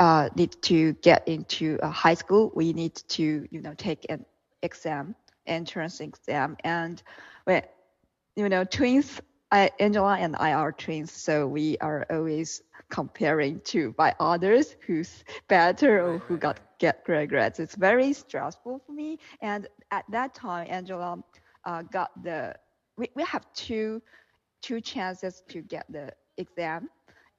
[0.00, 4.24] uh, need to get into uh, high school we need to you know take an
[4.62, 5.14] exam
[5.46, 7.02] entrance exam and
[7.44, 7.62] when
[8.36, 9.20] you know twins
[9.50, 15.24] I, angela and i are twins so we are always comparing to by others who's
[15.48, 20.66] better or who got get great it's very stressful for me and at that time
[20.70, 21.22] angela
[21.64, 22.54] uh, got the
[22.96, 24.00] we, we have two
[24.62, 26.88] two chances to get the exam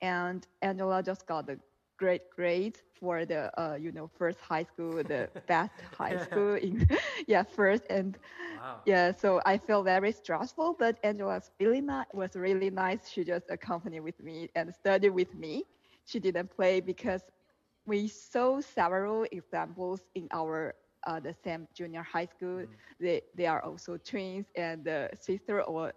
[0.01, 1.57] and angela just got the
[1.97, 6.85] great grades for the uh, you know first high school the best high school in
[7.27, 8.17] yeah first and
[8.49, 8.85] Wow.
[8.85, 13.45] yeah so i feel very stressful but angela's really nice was really nice she just
[13.49, 15.63] accompanied with me and studied with me
[16.05, 17.23] she didn't play because
[17.85, 20.73] we saw several examples in our
[21.07, 22.79] uh, the same junior high school Mhm.
[22.99, 25.91] they they are also twins and the sister or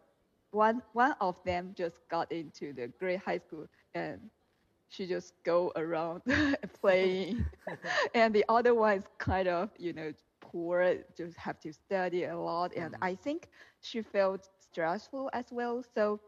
[0.50, 4.20] one one of them just got into the great high school and
[4.88, 6.22] she just go around
[6.80, 7.44] playing
[8.14, 12.36] and the other one is kind of you know poor just have to study a
[12.36, 13.02] lot and Mhm.
[13.02, 13.48] i think
[13.80, 16.20] she felt stressful as well so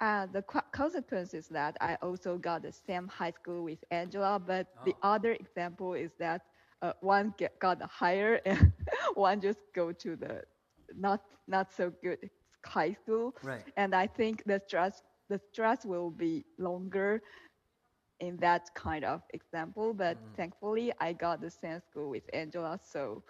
[0.00, 4.38] uh, the co- consequence is that i also got the same high school with angela
[4.38, 5.02] but the Oh.
[5.02, 6.42] other example is that
[6.82, 8.72] uh, one get, got higher and
[9.14, 10.42] one just go to the
[10.96, 12.18] not not so good
[12.64, 13.64] high school Right.
[13.76, 17.22] and I think the stress the stress will be longer
[18.20, 19.92] in that kind of example.
[19.94, 20.36] But Mhm.
[20.36, 23.22] thankfully, I got the same school with Angela, so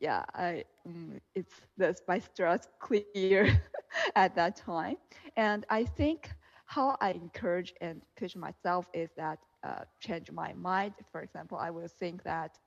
[0.00, 3.36] yeah, I mm, it's the my stress clear
[3.96, 4.78] at that time.
[5.20, 6.30] And I think
[6.66, 10.94] how I encourage and push myself is that uh, change my mind.
[11.10, 12.58] For example, I will think that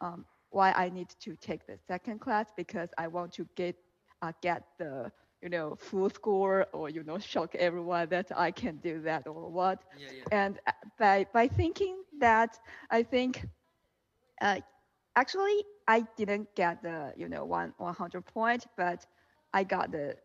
[0.00, 3.76] um, why I need to take the second class because I want to get
[4.22, 5.12] uh, get the
[5.44, 9.50] you know full score or you know shock everyone that I can do that or
[9.50, 9.84] what.
[9.92, 10.28] Yeah, yeah.
[10.32, 12.58] And uh, by by thinking that,
[12.90, 13.46] I think
[14.42, 14.60] uh,
[15.16, 19.06] actually I didn't get the you know one 100 point, but
[19.54, 20.16] I got the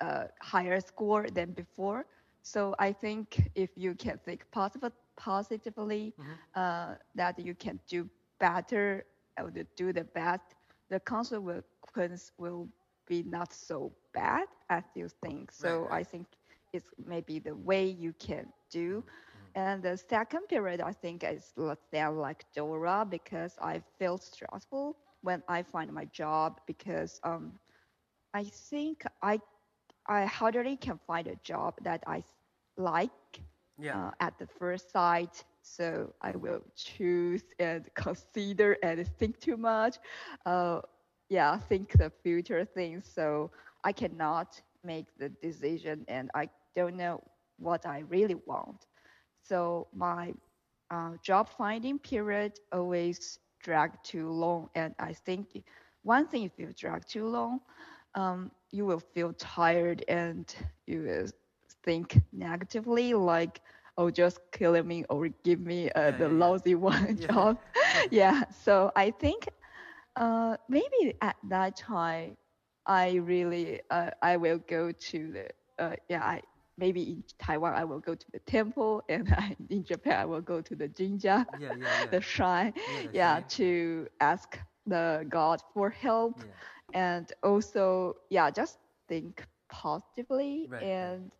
[0.00, 2.06] uh, higher score than before.
[2.42, 6.38] So I think if you can think positive, positively, Mhm.
[6.54, 8.08] uh, that you can do
[8.40, 9.04] better
[9.38, 10.54] or to do the best,
[10.90, 12.68] the consequence will
[13.06, 15.52] be not so bad as you think.
[15.52, 15.88] So.
[15.90, 16.26] I think
[16.72, 19.04] it's maybe the way you can do.
[19.54, 24.96] And the second period, I think, is let's say like Dora because I feel stressful
[25.22, 27.52] when I find my job because um,
[28.34, 29.40] I think I
[30.06, 32.24] I hardly can find a job that I
[32.76, 33.10] like
[33.78, 33.94] Yeah.
[33.94, 35.44] uh, at the first sight.
[35.62, 39.96] So I will choose and consider and think too much.
[40.44, 40.80] Uh,
[41.34, 43.06] yeah, think the future things.
[43.14, 43.50] So
[43.84, 47.22] I cannot make the decision and I don't know
[47.58, 48.86] what I really want.
[49.42, 50.34] So my
[50.90, 54.68] uh, job finding period always drag too long.
[54.74, 55.62] And I think
[56.02, 57.60] one thing if you drag too long,
[58.14, 60.54] um, you will feel tired and
[60.86, 61.26] you will
[61.84, 63.60] think negatively, like,
[63.98, 66.28] oh, just kill me or give me uh, the yeah.
[66.28, 67.28] lousy one Yeah.
[67.30, 67.58] job.
[68.10, 68.44] yeah.
[68.50, 69.48] So I think
[70.16, 72.36] uh, maybe at that time,
[72.86, 75.48] I really uh, I will go to the
[75.82, 76.42] uh, yeah I
[76.78, 80.40] maybe in Taiwan I will go to the temple and I, in Japan I will
[80.40, 82.12] go to the jinja Yeah, yeah, yeah.
[82.12, 82.72] the shrine
[83.12, 83.44] Yeah, shrine.
[83.58, 86.42] to ask the God for help
[86.92, 90.82] and also yeah just think positively right.
[90.82, 91.30] and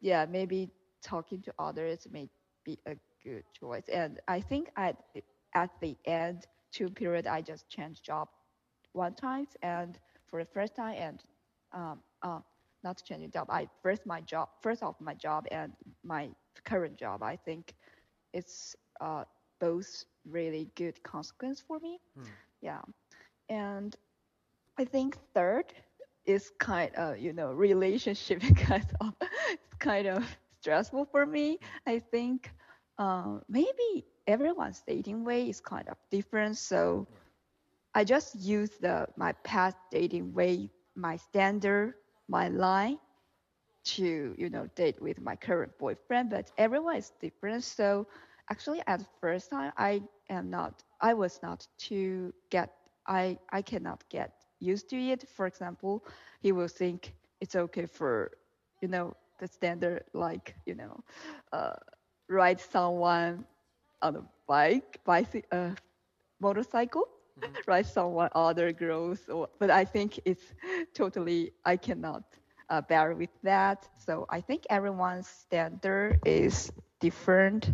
[0.00, 0.70] yeah maybe
[1.02, 2.28] talking to others may
[2.64, 4.96] be a good choice and I think at
[5.54, 8.28] at the end two period I just changed job
[8.92, 11.24] one time and for the first time and
[11.72, 12.40] um uh
[12.84, 13.48] not changing job.
[13.50, 15.72] I first my job first off my job and
[16.04, 16.30] my
[16.64, 17.74] current job I think
[18.32, 19.24] it's uh
[19.60, 21.98] both really good consequence for me.
[22.14, 22.36] Hmm.
[22.62, 22.82] yeah.
[23.48, 23.96] And
[24.78, 25.72] I think third
[26.26, 29.14] is kind of you know relationship because of
[29.52, 30.24] it's kind of
[30.60, 31.58] stressful for me.
[31.86, 32.50] I think
[32.98, 37.06] uh, maybe everyone's dating way is kind of different so
[37.94, 41.94] I just use the my past dating way, my standard,
[42.28, 42.98] my line
[43.84, 46.30] to you know date with my current boyfriend.
[46.30, 47.64] But everyone is different.
[47.64, 48.06] So
[48.50, 50.82] actually, at first time, I am not.
[51.00, 52.70] I was not to get.
[53.06, 55.28] I I cannot get used to it.
[55.28, 56.04] For example,
[56.40, 58.32] he will think it's okay for
[58.80, 61.04] you know the standard like you know
[61.52, 61.74] uh,
[62.28, 63.44] ride someone
[64.02, 65.70] on a bike, bicycle, uh,
[66.40, 67.08] motorcycle
[67.66, 67.86] right?
[67.86, 70.54] Someone other girls or but i think it's
[70.94, 72.22] totally i cannot
[72.70, 73.88] uh, bear with that.
[73.96, 77.72] So i think everyone's standard is different.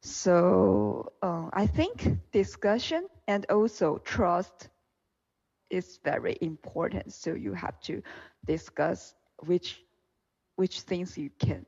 [0.00, 4.68] So um, i think discussion and also trust
[5.70, 7.12] is very important.
[7.12, 8.02] So you have to
[8.44, 9.14] discuss
[9.46, 9.82] which
[10.56, 11.66] which things you can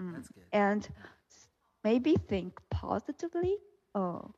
[0.00, 0.14] Mm.
[0.14, 0.44] That's good.
[0.52, 0.88] and
[1.84, 3.56] maybe think positively.
[3.94, 4.34] Oh,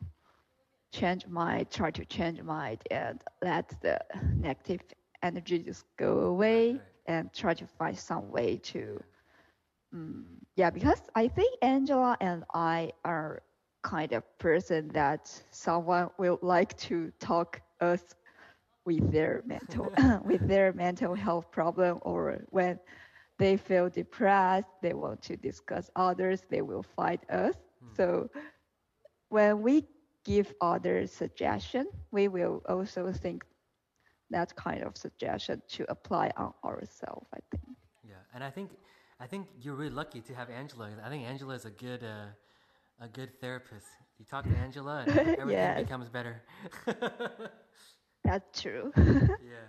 [0.92, 3.98] change my try to change mind and let the
[4.36, 4.80] negative
[5.22, 6.80] energy just go away right.
[7.06, 9.00] and try to find some way to.
[9.94, 10.24] Mm,
[10.56, 13.42] yeah, because I think Angela and I are
[13.82, 18.14] kind of person that someone will like to talk us
[18.84, 19.92] with their mental
[20.24, 22.78] with their mental health problem or when
[23.38, 27.54] they feel depressed, they want to discuss others, they will find us.
[27.94, 28.28] So
[29.28, 29.84] when we
[30.24, 33.44] give others suggestion, we will also think
[34.30, 37.64] that kind of suggestion to apply on ourselves, I think.
[38.02, 38.70] Yeah, and I think
[39.20, 40.90] I think you're really lucky to have Angela.
[41.04, 42.26] I think Angela is a good uh,
[43.00, 43.86] a good therapist.
[44.18, 45.76] You talk to Angela, and everything Yes.
[45.76, 46.42] becomes better.
[48.24, 48.92] That's true.
[48.96, 49.66] yeah,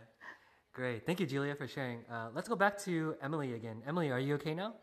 [0.73, 1.05] great.
[1.05, 1.99] Thank you, Julia, for sharing.
[2.11, 3.81] Uh, let's go back to Emily again.
[3.87, 4.73] Emily, are you okay now?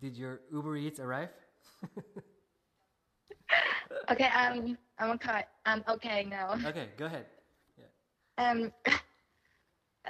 [0.00, 1.30] Did your Uber Eats arrive?
[4.10, 5.44] Okay, I'm I'm okay.
[5.64, 6.54] I'm okay now.
[6.66, 7.26] Okay, go ahead.
[8.38, 8.72] Um,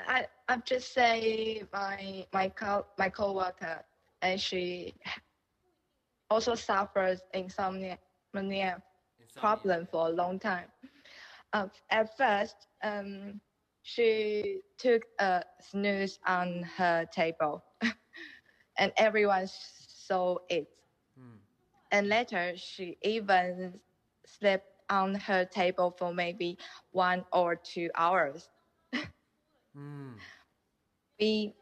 [0.08, 3.84] I I've just say my my co my coworker,
[4.22, 4.94] and she
[6.30, 7.98] also suffers insomnia
[9.20, 9.66] Insomnia.
[9.66, 10.68] problem for a long time.
[11.52, 13.40] Um, at first, um,
[13.82, 17.64] she took a snooze on her table,
[18.78, 20.68] and everyone saw it.
[21.16, 21.38] Hmm.
[21.90, 23.80] And later, she even
[24.26, 26.58] slept on her table for maybe
[26.92, 28.48] one or two hours.
[29.74, 30.20] Hmm.
[31.20, 31.54] We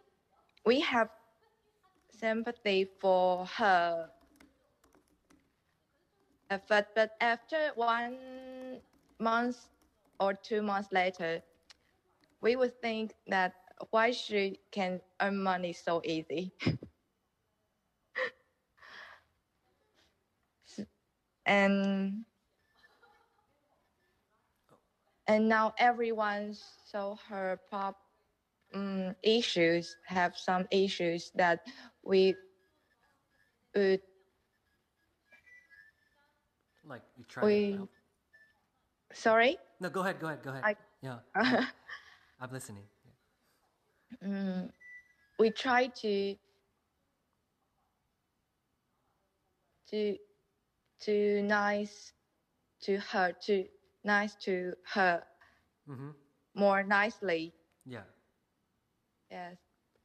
[0.65, 1.11] we have
[2.11, 4.11] sympathy for her.
[6.51, 8.81] effort, But but after one
[9.19, 9.69] month
[10.21, 11.43] or two months later,
[12.41, 13.55] we would think that
[13.91, 16.53] why she can earn money so easy.
[21.47, 22.25] and
[25.29, 27.97] and now everyone saw her pop
[28.75, 31.61] um, issues have some issues that
[32.05, 32.35] we
[33.75, 34.01] would
[36.87, 37.45] Like you try.
[37.45, 37.79] we
[39.12, 40.20] sorry No, go ahead.
[40.20, 40.43] Go ahead.
[40.43, 40.62] Go ahead.
[40.64, 41.18] I- yeah,
[42.41, 42.85] I'm listening.
[43.05, 44.29] Yeah.
[44.29, 44.70] mm,
[45.39, 46.37] we try to
[49.91, 50.16] to
[51.01, 52.12] to nice
[52.83, 53.64] to her to
[54.05, 55.22] nice to her
[55.89, 56.11] Mm-hmm.
[56.55, 57.53] more nicely
[57.85, 58.05] Yeah.
[59.35, 59.57] Yes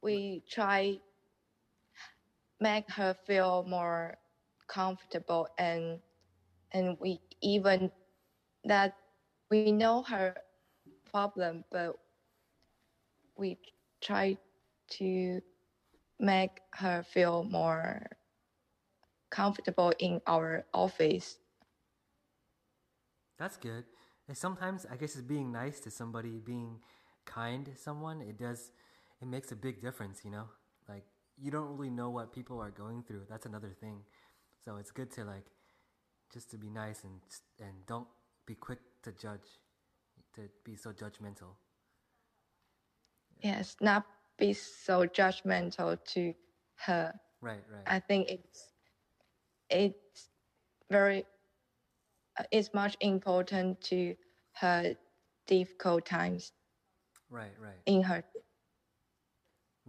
[0.02, 0.98] we try
[2.60, 4.16] make her feel more
[4.68, 6.00] comfortable and
[6.72, 7.90] and we even
[8.64, 8.94] that
[9.50, 10.34] we know her
[11.10, 11.96] problem but
[13.36, 13.58] we
[14.00, 14.36] try
[14.88, 15.40] to
[16.20, 18.06] make her feel more
[19.30, 21.38] comfortable in our office
[23.38, 23.84] That's good.
[24.28, 26.80] And sometimes I guess it's being nice to somebody, being
[27.26, 28.72] kind to someone, it does
[29.20, 30.46] it makes a big difference, you know?
[30.88, 31.04] Like
[31.38, 33.22] you don't really know what people are going through.
[33.28, 34.02] That's another thing.
[34.64, 35.46] So it's good to like
[36.32, 37.20] just to be nice and
[37.60, 38.08] and don't
[38.46, 39.48] be quick to judge,
[40.34, 41.54] to be so judgmental.
[43.42, 44.04] yes not
[44.38, 46.34] be so judgmental to
[46.76, 47.82] her Right, right.
[47.86, 48.72] I think it's
[49.70, 50.28] it's
[50.90, 51.24] very
[52.38, 54.14] uh, it's much important to
[54.54, 54.94] her
[55.46, 56.52] difficult times
[57.30, 57.80] right, right.
[57.86, 58.22] in her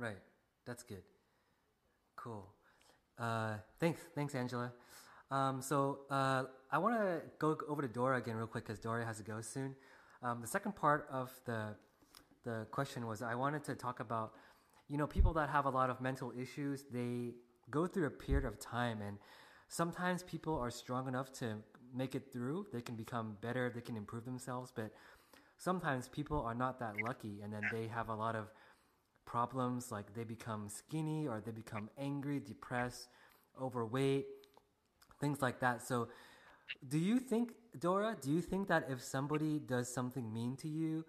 [0.02, 0.18] Right.
[0.66, 1.04] That's good.
[2.16, 2.48] Cool.
[3.20, 4.72] Uh, thanks, thanks, Angela.
[5.30, 9.06] Um, so uh, I want to go over to Dora again real quick because Dora
[9.06, 9.76] has to go soon.
[10.24, 11.76] Um, the second part of the
[12.44, 14.34] the question was I wanted to talk about,
[14.90, 16.86] you know, people that have a lot of mental issues.
[16.92, 17.36] They
[17.70, 19.20] go through a period of time, and
[19.68, 21.58] sometimes people are strong enough to
[21.94, 22.66] make it through.
[22.74, 23.70] They can become better.
[23.70, 24.92] They can improve themselves, but
[25.60, 28.50] sometimes people are not that lucky, and then they have a lot of
[29.26, 33.08] problems like they become skinny or they become angry, depressed,
[33.62, 34.26] overweight,
[35.20, 35.82] things like that.
[35.82, 36.10] So,
[36.88, 41.06] do you think, Dora, do you think that if somebody does something mean to you,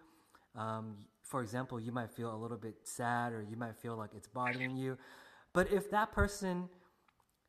[0.55, 4.11] um, for example, you might feel a little bit sad or you might feel like
[4.15, 4.99] it's bothering you,
[5.55, 6.69] but if that person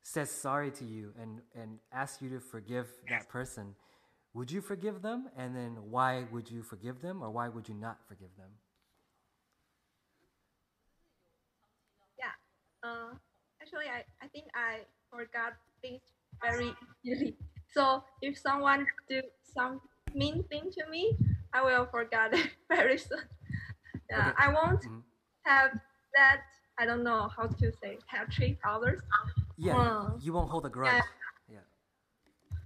[0.03, 3.75] says sorry to you and, and asks you to forgive that person,
[4.33, 5.29] would you forgive them?
[5.37, 8.49] And then why would you forgive them or why would you not forgive them?
[12.17, 12.31] Yeah.
[12.83, 13.15] Uh,
[13.61, 16.01] actually, I, I think I forgot things
[16.41, 16.73] very
[17.03, 17.35] easily.
[17.73, 19.81] So if someone do some
[20.13, 21.17] mean thing to me,
[21.53, 23.17] I will forget it very soon.
[24.11, 24.33] Yeah, Okay.
[24.37, 25.01] I won't Mhm.
[25.45, 25.71] have
[26.13, 26.41] that.
[26.77, 29.01] I don't know how to say hatred others
[29.57, 31.01] Yeah, Uh, you won't hold a grudge.
[31.49, 31.65] Yeah.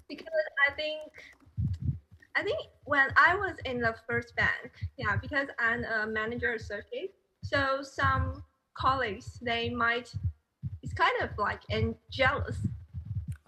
[0.09, 0.99] because I think
[2.35, 7.15] I think when I was in the first bank, yeah, because I'm a manager associate,
[7.43, 8.43] so some
[8.77, 10.13] colleagues they might
[10.83, 12.57] it's kind of like and jealous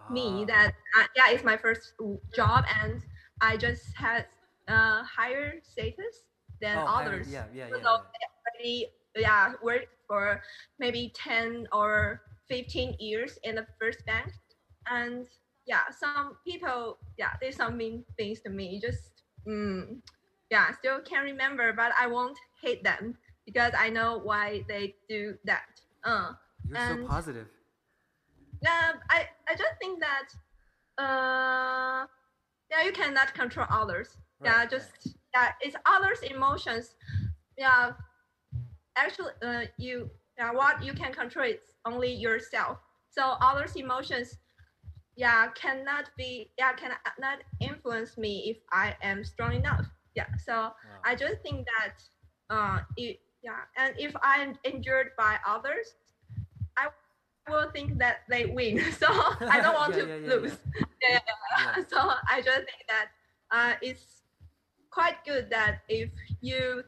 [0.09, 1.93] me Ah, that uh, yeah it's my first
[2.33, 3.01] job and
[3.41, 4.25] I just had
[4.67, 6.27] uh, higher status
[6.61, 7.27] than oh, others.
[7.31, 7.75] Yeah, yeah, yeah.
[7.83, 8.51] So yeah.
[8.61, 10.41] they yeah worked for
[10.79, 14.31] maybe 10 or 15 years in the first bank
[14.89, 15.27] and
[15.65, 19.97] yeah some people yeah did some mean things to me just mm,
[20.51, 23.15] yeah still can't remember but i won't hate them
[23.49, 25.81] because i know why they do that.
[26.03, 26.33] Uh
[26.67, 27.47] You're so positive.
[28.61, 30.27] yeah i i just think that
[31.03, 32.05] uh
[32.71, 34.17] yeah you cannot control others.
[34.43, 34.91] Yeah Right, just
[35.35, 36.95] yeah it's others emotions.
[37.57, 37.91] Yeah
[38.97, 42.77] actually uh, you yeah what you can control is only yourself.
[43.09, 44.37] So others emotions
[45.15, 49.85] yeah cannot be yeah cannot influence me if i am strong enough.
[50.15, 51.01] Yeah so Wow.
[51.05, 51.95] i just think that
[52.49, 55.95] uh it, yeah and if i'm injured by others
[56.77, 56.87] i
[57.49, 58.79] will think that they win.
[58.99, 60.57] So i don't want Yeah, to yeah, yeah, lose.
[61.09, 61.19] yeah,
[61.59, 61.83] Yeah.
[61.87, 61.97] so
[62.29, 63.07] i just think that
[63.51, 64.23] uh it's
[64.91, 66.09] quite good that if
[66.41, 66.83] you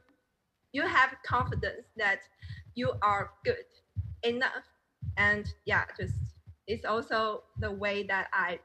[0.74, 2.22] you have confidence that
[2.76, 3.66] you are good
[4.24, 4.66] enough.
[5.18, 6.16] And yeah just
[6.68, 8.60] it's also the way that i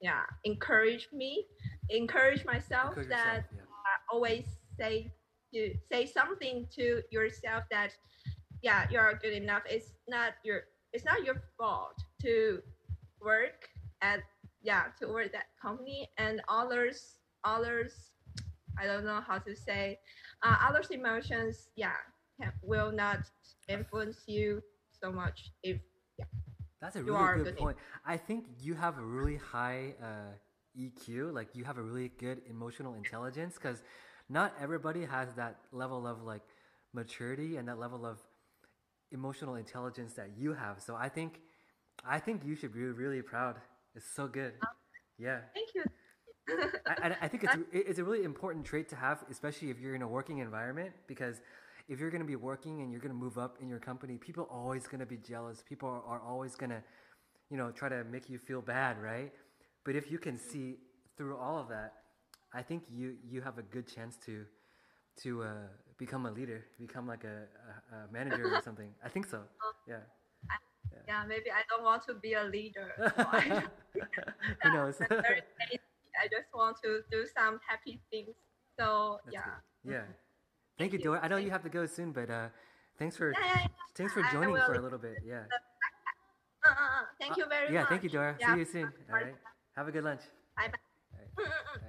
[0.00, 1.46] yeah encourage me
[1.90, 3.68] encourage myself Encourage that yourself.
[3.86, 4.44] I always
[4.78, 5.12] say
[5.52, 7.92] to say something to yourself that
[8.62, 12.60] yeah you're good enough it's not your it's not your fault to
[13.20, 13.68] work
[14.02, 14.20] at
[14.62, 18.10] yeah to work that company and others others
[18.78, 19.98] i don't know how to say
[20.42, 21.92] uh, others emotions yeah
[22.40, 23.20] can, will not
[23.68, 25.78] influence you so much if
[26.18, 26.24] yeah.
[26.80, 27.76] That's a really good good in- point.
[28.06, 30.32] I think you have a really high uh,
[30.78, 33.54] EQ, like you have a really good emotional intelligence.
[33.54, 33.82] Because
[34.28, 36.42] not everybody has that level of like
[36.92, 38.18] maturity and that level of
[39.12, 40.80] emotional intelligence that you have.
[40.80, 41.40] So I think,
[42.06, 43.56] I think you should be really proud.
[43.94, 44.52] It's so good.
[45.18, 45.40] Yeah.
[45.54, 45.84] Thank you.
[46.86, 50.02] I, I think it's it's a really important trait to have, especially if you're in
[50.02, 51.40] a working environment, because
[51.88, 54.18] if you're going to be working and you're going to move up in your company,
[54.18, 55.62] people are always going to be jealous.
[55.66, 56.82] People are, are always going to,
[57.50, 59.32] you know, try to make you feel bad, right?
[59.84, 60.50] But if you can mm-hmm.
[60.50, 60.76] see
[61.16, 61.94] through all of that,
[62.52, 64.44] I think you you have a good chance to
[65.22, 65.46] to uh,
[65.98, 67.44] become a leader, become like a,
[67.92, 68.90] a, a manager or something.
[69.04, 69.42] I think so.
[69.86, 69.96] Yeah.
[70.92, 70.98] Yeah.
[71.08, 71.24] yeah.
[71.26, 72.92] maybe I don't want to be a leader.
[74.62, 75.00] Who knows?
[76.20, 78.34] I just want to do some happy things.
[78.78, 79.42] So That's yeah.
[79.84, 79.92] Good.
[79.92, 79.98] Yeah.
[79.98, 80.12] Thank,
[80.78, 81.20] Thank you, Dora.
[81.22, 82.48] I know you have to go soon, but uh,
[82.98, 85.18] thanks for yeah, yeah, thanks for joining for a little bit.
[85.26, 85.42] Yeah.
[86.64, 87.82] Uh, uh, uh, thank you very yeah, much.
[87.82, 88.36] Yeah, thank you, Dora.
[88.40, 88.92] See you soon.
[89.10, 89.34] All right.
[89.76, 90.22] Have a good lunch.
[90.56, 90.78] Bye bye.
[91.38, 91.52] All right.
[91.76, 91.87] All right.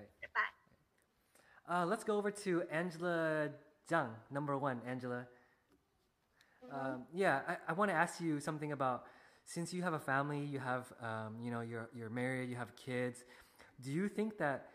[1.70, 3.50] Uh, let's go over to Angela
[3.90, 4.82] Zhang, number one.
[4.88, 5.28] Angela.
[6.66, 6.94] Mm-hmm.
[6.94, 9.04] Um, yeah, I, I want to ask you something about
[9.46, 12.76] since you have a family, you have um, you know you're you're married, you have
[12.76, 13.24] kids.
[13.82, 14.70] Do you think that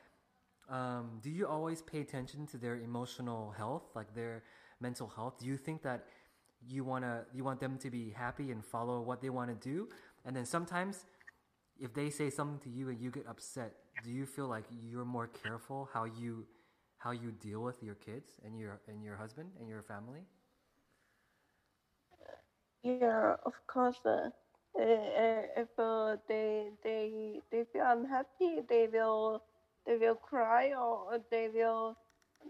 [0.70, 4.44] um, do you always pay attention to their emotional health, like their
[4.80, 5.38] mental health?
[5.40, 6.06] Do you think that
[6.66, 9.88] you wanna you want them to be happy and follow what they want to do?
[10.24, 11.06] And then sometimes,
[11.78, 13.74] if they say something to you and you get upset,
[14.04, 16.46] do you feel like you're more careful how you
[17.04, 20.26] how you deal with your kids and your and your husband and your family?
[22.82, 24.00] Yeah, of course.
[24.06, 24.30] Uh,
[25.56, 29.42] if uh, they they they feel unhappy, they will
[29.86, 31.96] they will cry or they will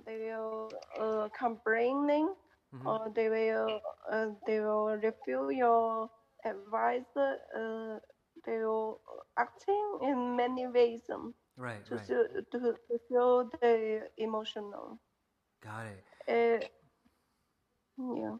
[0.06, 2.34] they will uh, complaining
[2.72, 2.94] Mhm.
[2.94, 3.80] or they will
[4.10, 6.10] uh, they will refuse your
[6.44, 7.16] advice.
[7.16, 7.98] Uh,
[8.46, 9.00] they will
[9.38, 12.06] acting in many ways um, Right, to, right.
[12.06, 14.98] to to show the emotional.
[15.62, 16.04] Got it.
[16.28, 16.66] Uh,
[18.16, 18.36] yeah.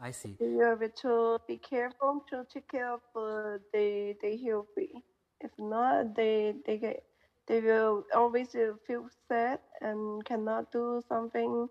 [0.00, 0.36] I see.
[0.40, 5.02] You have to be careful to take care of uh, the the healthy.
[5.40, 7.02] If not, they they get
[7.46, 8.50] they will always
[8.86, 11.68] feel sad and cannot do something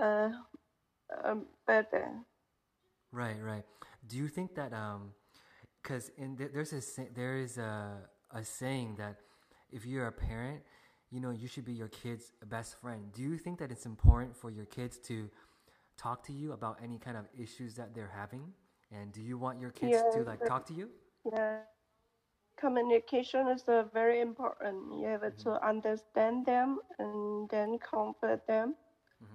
[0.00, 0.30] uh,
[1.24, 2.10] um, better.
[3.12, 3.64] Right, right.
[4.06, 5.12] Do you think that um,
[5.82, 6.82] because in th- there's a
[7.14, 9.16] there is a a saying that
[9.72, 10.62] if you're a parent,
[11.10, 13.12] you know you should be your kid's best friend.
[13.14, 15.28] Do you think that it's important for your kids to
[15.96, 18.52] talk to you about any kind of issues that they're having?
[18.90, 20.88] And do you want your kids to like talk to you?
[21.30, 21.58] Yeah.
[22.58, 24.98] Communication is uh, very important.
[24.98, 28.74] You have to understand them and then comfort them,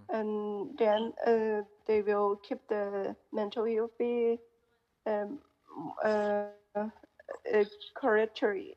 [0.09, 4.39] and then uh, they will keep the mental healthy
[5.05, 5.39] um,
[6.03, 7.63] uh, uh,
[7.95, 8.75] correctly.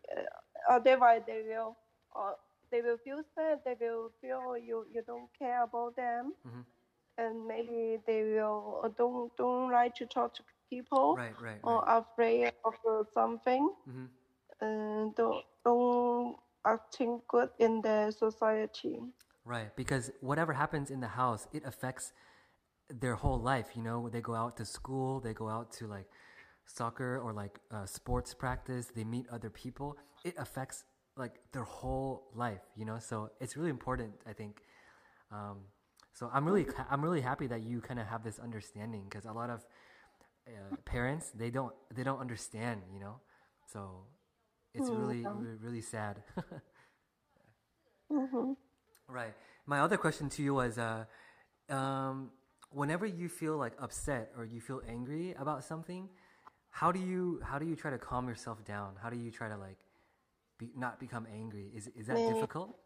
[0.69, 1.77] Uh, otherwise, they will
[2.15, 2.33] uh,
[2.71, 3.61] they will feel sad.
[3.65, 6.65] They will feel you you don't care about them, Mhm.
[7.19, 11.83] and maybe they will uh, don't don't like to talk to people Right, right, or
[11.85, 11.99] right.
[12.03, 14.07] afraid of uh, something hmm
[14.61, 19.01] and don't don't acting good in the society.
[19.45, 22.13] Right, because whatever happens in the house, it affects
[22.91, 23.69] their whole life.
[23.77, 26.09] You know, they go out to school, they go out to like
[26.67, 29.97] soccer or like uh, sports practice, they meet other people.
[30.25, 30.85] It affects
[31.17, 32.63] like their whole life.
[32.77, 34.13] You know, so it's really important.
[34.27, 34.63] I think.
[35.33, 35.59] Um,
[36.13, 39.33] so I'm really I'm really happy that you kind of have this understanding because a
[39.33, 39.65] lot of
[40.49, 42.83] uh, parents they don't they don't understand.
[42.93, 43.17] You know,
[43.73, 44.05] so
[44.75, 46.23] it's really re- really sad.
[48.11, 48.53] hmm
[49.09, 49.35] Right.
[49.67, 51.05] My other question to you was, uh,
[51.69, 52.31] um,
[52.71, 56.09] whenever you feel like upset or you feel angry about something,
[56.77, 58.97] how do you how do you try to calm yourself down?
[59.03, 59.79] How do you try to like
[60.59, 61.71] be, not become angry?
[61.75, 62.77] Is is that difficult?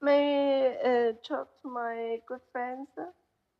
[0.00, 2.88] May uh, talk to my good friends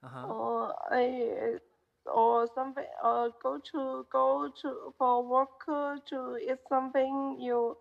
[0.02, 0.28] Uh huh.
[0.28, 1.58] or I
[2.06, 7.76] or something or go to go to for work to eat something you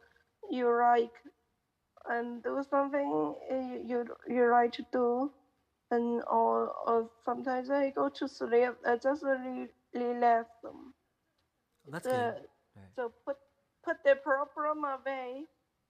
[0.50, 1.14] you like
[2.08, 3.56] and do something uh,
[3.90, 5.32] you you like to do
[5.92, 10.94] and or, or sometimes I go to sleep uh, just re- relax them.
[11.88, 12.50] That's Uh, good.
[12.76, 12.92] Right.
[12.96, 13.38] So put
[13.84, 15.46] put the problem away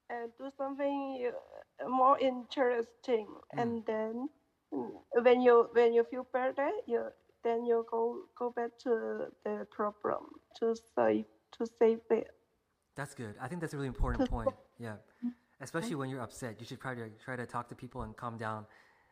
[0.09, 1.31] and do something
[1.87, 3.61] more interesting, Mm.
[3.61, 4.29] and then
[5.23, 7.11] when you when you feel better, you
[7.43, 10.23] then you go go back to the problem
[10.59, 11.25] to save
[11.57, 12.27] to save it.
[12.95, 13.35] That's good.
[13.39, 14.53] I think that's a really important point.
[14.77, 14.97] Yeah.
[15.61, 18.37] Especially when you're upset, you should try to try to talk to people and calm
[18.37, 18.67] down.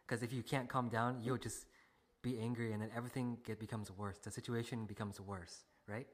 [0.06, 1.66] Because if you can't calm down, you'll just
[2.24, 4.18] be angry, and then everything get becomes worse.
[4.18, 6.08] The situation becomes worse, right?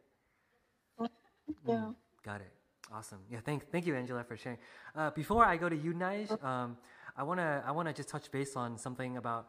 [1.68, 1.74] Yeah.
[1.76, 2.52] Mm, got it.
[2.92, 3.20] Awesome.
[3.32, 3.40] Yeah.
[3.46, 4.58] Thank thank you, Angela, for sharing.
[4.96, 6.78] Uh, before I go to you, Nige, um,
[7.16, 9.48] I wanna I wanna just touch base on something about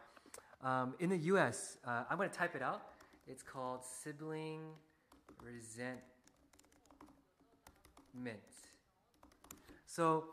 [0.62, 1.78] um, in the U.S.
[1.84, 2.82] Uh, I'm gonna type it out.
[3.26, 4.60] It's called sibling
[5.42, 6.02] resentment.
[9.86, 10.26] So,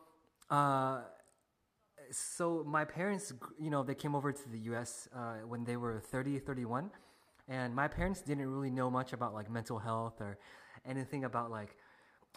[0.49, 1.01] uh,
[2.11, 5.07] so my parents, you know, they came over to the U.S.
[5.15, 6.91] Uh, when they were 30, 31,
[7.47, 10.37] and my parents didn't really know much about like mental health or
[10.85, 11.75] anything about like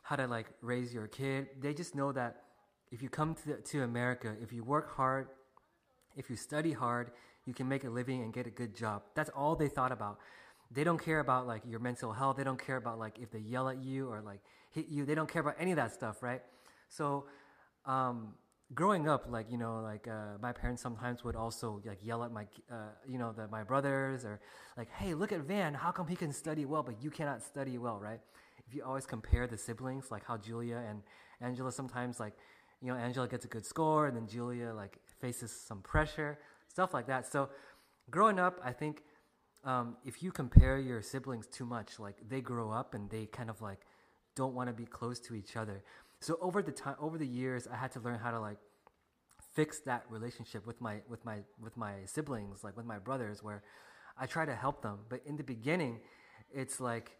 [0.02, 1.48] how to like raise your kid.
[1.60, 2.42] They just know that
[2.90, 5.28] if you come to, to America, if you work hard,
[6.16, 7.12] if you study hard,
[7.46, 9.02] you can make a living and get a good job.
[9.14, 10.18] That's all they thought about.
[10.70, 12.36] They don't care about like your mental health.
[12.36, 14.40] They don't care about like if they yell at you or like
[14.70, 15.04] hit you.
[15.04, 16.42] They don't care about any of that stuff, right?
[16.88, 17.26] So,
[17.86, 18.34] um,
[18.74, 22.32] growing up, like you know, like uh, my parents sometimes would also like yell at
[22.32, 24.40] my, uh, you know, the, my brothers or
[24.76, 25.74] like, "Hey, look at Van.
[25.74, 28.20] How come he can study well, but you cannot study well, right?"
[28.66, 31.02] If you always compare the siblings, like how Julia and
[31.40, 32.34] Angela sometimes like,
[32.80, 36.94] you know, Angela gets a good score and then Julia like faces some pressure, stuff
[36.94, 37.30] like that.
[37.30, 37.48] So,
[38.10, 39.02] growing up, I think
[39.64, 43.50] um, if you compare your siblings too much, like they grow up and they kind
[43.50, 43.80] of like
[44.36, 45.82] don't want to be close to each other.
[46.20, 48.58] So over the time, over the years, I had to learn how to like
[49.54, 53.62] fix that relationship with my with my with my siblings, like with my brothers, where
[54.18, 54.98] I try to help them.
[55.08, 56.00] But in the beginning,
[56.52, 57.16] it's like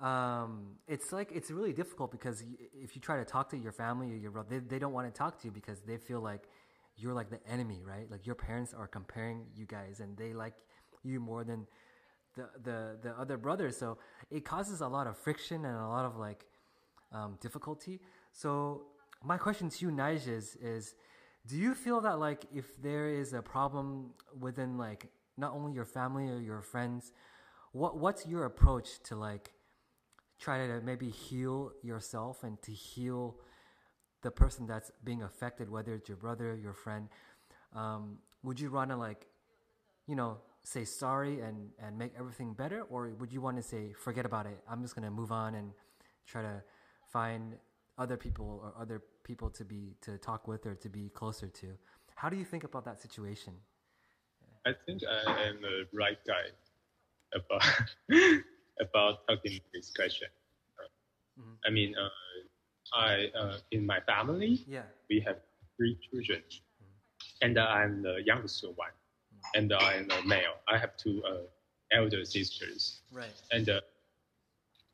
[0.00, 2.44] um, it's like it's really difficult because
[2.74, 5.12] if you try to talk to your family or your brother, they, they don't want
[5.12, 6.48] to talk to you because they feel like
[6.96, 8.10] you're like the enemy, right?
[8.10, 10.54] Like your parents are comparing you guys, and they like
[11.02, 11.66] you more than
[12.36, 13.76] the the the other brothers.
[13.76, 13.98] So
[14.30, 16.46] it causes a lot of friction and a lot of like
[17.12, 18.00] um, difficulty.
[18.36, 18.82] So
[19.24, 20.94] my question to you, Nige, is, is
[21.46, 25.06] do you feel that like if there is a problem within like
[25.38, 27.12] not only your family or your friends,
[27.72, 29.52] what what's your approach to like
[30.38, 33.36] try to maybe heal yourself and to heal
[34.22, 37.08] the person that's being affected, whether it's your brother, your friend?
[37.74, 39.26] Um, would you want to like,
[40.06, 43.94] you know, say sorry and and make everything better, or would you want to say
[43.94, 44.58] forget about it?
[44.70, 45.72] I'm just gonna move on and
[46.26, 46.62] try to
[47.12, 47.54] find
[47.98, 51.68] other people or other people to be to talk with or to be closer to.
[52.14, 53.54] How do you think about that situation?
[54.66, 56.46] I think I am the right guy
[57.34, 57.62] about
[58.80, 60.28] about talking this question.
[61.38, 61.52] Mm-hmm.
[61.66, 65.36] I mean, uh, I uh, in my family, yeah, we have
[65.76, 67.46] three children, mm-hmm.
[67.46, 69.58] and I'm the youngest one, mm-hmm.
[69.58, 70.56] and I'm a male.
[70.68, 71.46] I have two uh,
[71.92, 73.80] elder sisters, right, and uh,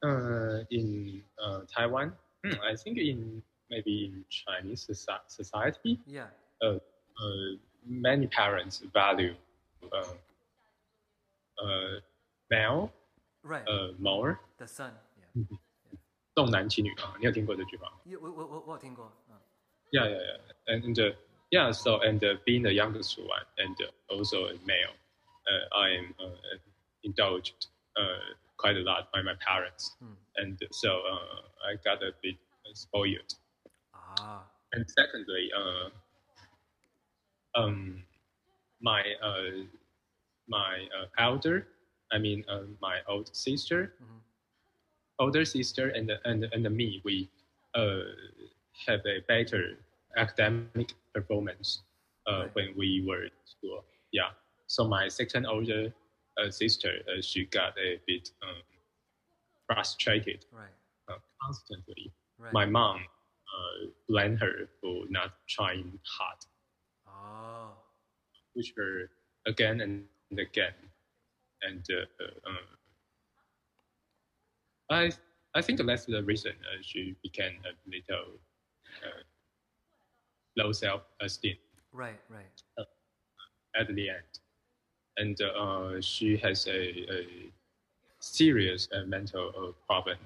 [0.04, 2.12] uh, in uh, Taiwan,
[2.43, 4.89] hmm, I think in maybe in Chinese
[5.27, 6.27] society, yeah,
[6.61, 6.79] uh,
[7.85, 9.35] many parents value
[12.49, 12.91] male,
[13.43, 13.65] right,
[13.99, 15.45] more the son, yeah.
[16.35, 17.97] 重男轻女啊，你有听过这句话吗？
[18.05, 19.11] 我我我我有听过。
[19.91, 20.39] Yeah, yeah, yeah.
[20.67, 21.15] And uh,
[21.49, 24.93] yeah, so and uh, being the youngest one and uh, also a male,
[25.47, 26.35] uh, I am uh,
[27.03, 30.13] indulged uh, quite a lot by my parents, hmm.
[30.36, 32.36] and so uh, I got a bit
[32.74, 33.34] spoiled.
[33.94, 34.44] Ah.
[34.72, 35.88] And secondly, uh,
[37.58, 38.02] um,
[38.80, 39.64] my uh,
[40.48, 41.68] my uh, elder,
[42.10, 44.18] I mean uh, my old sister, mm-hmm.
[45.18, 47.28] older sister, and and and me, we
[47.74, 48.00] uh,
[48.86, 49.78] have a better
[50.16, 51.82] academic performance
[52.26, 52.54] uh, right.
[52.54, 53.84] when we were in school.
[54.12, 54.30] Yeah.
[54.66, 55.92] So my second older
[56.40, 58.62] uh, sister, uh, she got a bit um,
[59.66, 60.66] frustrated right.
[61.08, 62.12] uh, constantly.
[62.38, 62.52] Right.
[62.52, 66.38] My mom uh, blamed her for not trying hard.
[67.06, 67.70] Oh.
[68.56, 69.10] Push her
[69.46, 70.04] again and
[70.38, 70.74] again,
[71.62, 72.66] and uh, uh,
[74.90, 75.12] I
[75.54, 76.52] I think that's the reason
[76.82, 78.38] she became a little
[80.56, 81.56] low self esteem.
[81.92, 82.86] Right, right.
[83.74, 84.40] at the end
[85.16, 87.26] and uh, she has a, a
[88.22, 90.18] serious uh, mental uh, problem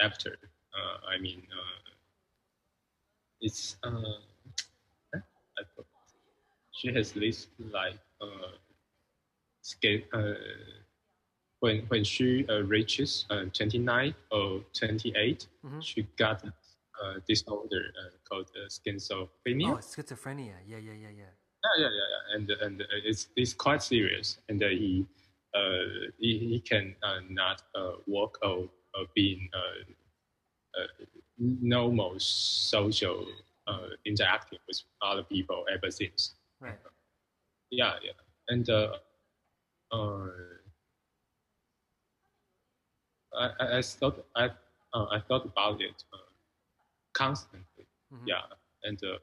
[0.00, 0.36] after.
[1.08, 1.42] I mean,
[3.40, 3.76] it's
[6.72, 7.98] she has this like
[9.62, 10.02] scale
[11.60, 15.80] when when she uh, reaches uh, 29 or 28, mm-hmm.
[15.80, 19.72] she got a disorder uh, called schizophrenia.
[19.72, 20.54] Oh, schizophrenia.
[20.66, 21.32] Yeah, yeah, yeah, yeah.
[21.64, 22.36] Yeah, yeah, yeah, yeah.
[22.36, 25.25] and and it's it's quite serious, and he uh,
[26.18, 28.68] he, he can uh, not uh, work or,
[29.14, 30.86] being uh, uh,
[31.38, 33.26] normal social
[33.66, 36.34] uh, interacting with other people ever since.
[36.60, 36.78] Right.
[37.70, 38.12] Yeah, yeah,
[38.48, 38.92] and uh,
[39.92, 40.28] uh,
[43.38, 44.46] I, I thought I
[44.94, 46.30] uh, I thought about it uh,
[47.12, 47.86] constantly.
[48.12, 48.28] Mm-hmm.
[48.28, 48.42] Yeah,
[48.84, 49.18] and uh,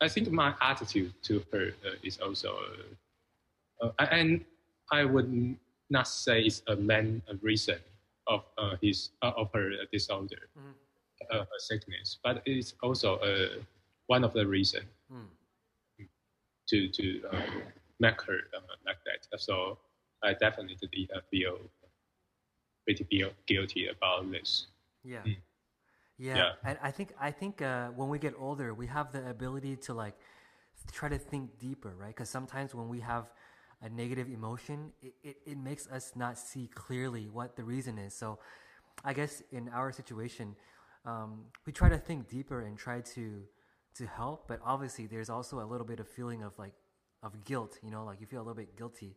[0.00, 2.58] I think my attitude to her uh, is also,
[3.80, 4.44] uh, uh, and
[4.90, 5.56] I would
[5.90, 7.78] not say it's a main reason
[8.26, 10.74] of uh, his uh, of her disorder, Mhm.
[11.30, 13.62] uh, her sickness, but it's also uh,
[14.06, 15.28] one of the reason Mm.
[16.68, 17.46] to to uh,
[18.00, 19.40] make her uh, like that.
[19.40, 19.78] So
[20.22, 21.58] I definitely uh, feel
[22.84, 24.66] pretty feel guilty about this.
[25.02, 25.22] Yeah.
[25.24, 25.36] Mm.
[26.18, 26.36] Yeah.
[26.36, 26.52] Yeah.
[26.64, 29.94] And I think I think uh, when we get older, we have the ability to
[29.94, 30.16] like
[30.92, 32.14] try to think deeper, right?
[32.14, 33.32] Because sometimes when we have
[33.82, 38.14] a negative emotion, it, it, it makes us not see clearly what the reason is.
[38.14, 38.38] So
[39.04, 40.56] I guess in our situation,
[41.04, 43.42] um, we try to think deeper and try to
[43.96, 46.74] to help, but obviously there's also a little bit of feeling of like
[47.22, 49.16] of guilt, you know, like you feel a little bit guilty.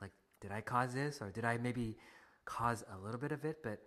[0.00, 1.96] Like, did I cause this or did I maybe
[2.44, 3.58] cause a little bit of it?
[3.62, 3.78] But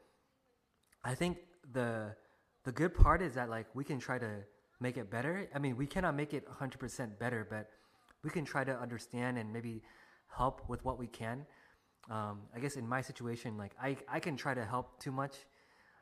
[1.04, 1.38] I think
[1.74, 2.16] the
[2.64, 4.44] the good part is that like we can try to
[4.80, 5.48] make it better.
[5.54, 7.70] I mean, we cannot make it 100% better, but
[8.24, 9.82] we can try to understand and maybe
[10.36, 11.46] help with what we can.
[12.10, 15.36] Um, I guess in my situation, like I, I can try to help too much.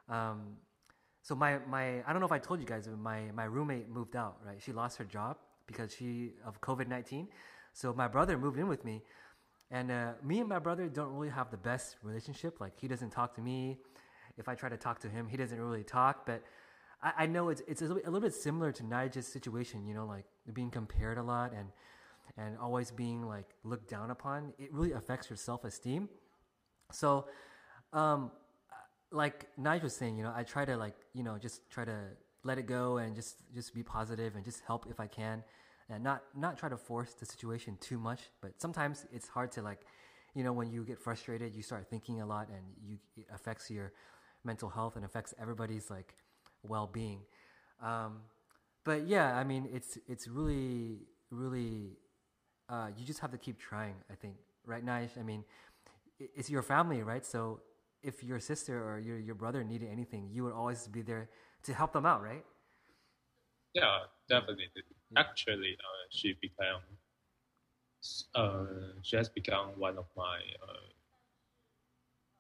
[0.10, 0.58] Um,
[1.22, 3.90] so my, my I don't know if I told you guys, but my, my roommate
[3.90, 4.62] moved out, right?
[4.62, 7.28] She lost her job because she of COVID nineteen.
[7.74, 9.04] So my brother moved in with me,
[9.70, 12.62] and uh, me and my brother don't really have the best relationship.
[12.62, 13.78] Like he doesn't talk to me.
[14.38, 16.26] If I try to talk to him, he doesn't really talk.
[16.26, 16.42] But
[17.04, 19.86] I, I know it's it's a little, bit similar to Nigel's situation.
[19.86, 21.68] You know, like being compared a lot and
[22.38, 24.54] and always being like looked down upon.
[24.58, 26.10] It really affects your self esteem.
[26.92, 27.28] So,
[27.94, 28.32] um,
[29.12, 31.98] like Nigel was saying, you know, I try to like, you know, just try to
[32.44, 35.44] let it go and just just be positive and just help if I can,
[35.90, 38.22] and not not try to force the situation too much.
[38.42, 39.82] But sometimes it's hard to like,
[40.34, 43.70] you know, when you get frustrated, you start thinking a lot, and you it affects
[43.70, 43.94] your
[44.44, 46.14] mental health and affects everybody's like
[46.64, 47.20] well being.
[47.82, 48.20] Um,
[48.84, 51.98] but yeah, I mean, it's it's really really
[52.70, 53.96] uh, you just have to keep trying.
[54.12, 54.96] I think right now.
[55.20, 55.44] I mean,
[56.20, 57.26] it's your family, right?
[57.26, 57.62] So
[58.04, 61.30] if your sister or your your brother needed anything, you would always be there
[61.64, 62.44] to help them out, right?
[63.74, 64.00] Yeah,
[64.30, 64.68] definitely.
[65.16, 66.82] Actually, uh, she became,
[68.36, 68.66] uh,
[69.04, 70.88] she has become one of my uh,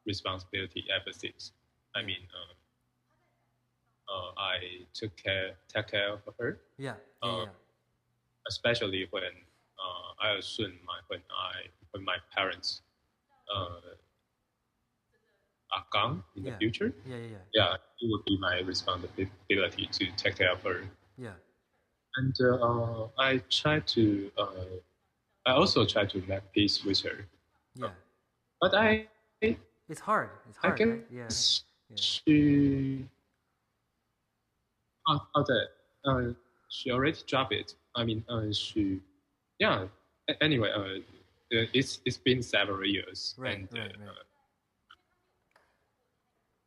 [0.06, 1.52] responsibility ever since.
[1.96, 2.54] I mean, uh,
[4.14, 7.52] uh, I took care, take care of her, Yeah, yeah, Uh, yeah.
[8.48, 9.24] especially when
[9.78, 12.82] uh, I assume my when I when my parents
[13.54, 13.80] uh,
[15.72, 16.52] are gone in Yeah.
[16.52, 16.94] the future.
[17.06, 20.84] yeah, yeah, yeah, Yeah, it would be my responsibility to take care of her.
[21.18, 21.34] yeah.
[22.18, 24.32] and uh, I try to.
[24.38, 24.82] Uh,
[25.46, 27.26] I also try to make peace with her,
[27.76, 27.92] yeah.
[28.60, 29.08] but I,
[29.42, 30.30] It's hard.
[30.50, 30.78] It's I hard.
[30.80, 31.06] guess right?
[31.12, 33.08] Yeah, she.
[35.08, 35.68] Oh, that.
[36.06, 36.34] Uh,
[36.70, 37.76] she already dropped it.
[37.96, 39.00] I mean, uh, she.
[39.60, 39.88] Yeah.
[40.42, 44.28] Anyway, uh, uh, it's it's been several years, Right, and right, uh, right.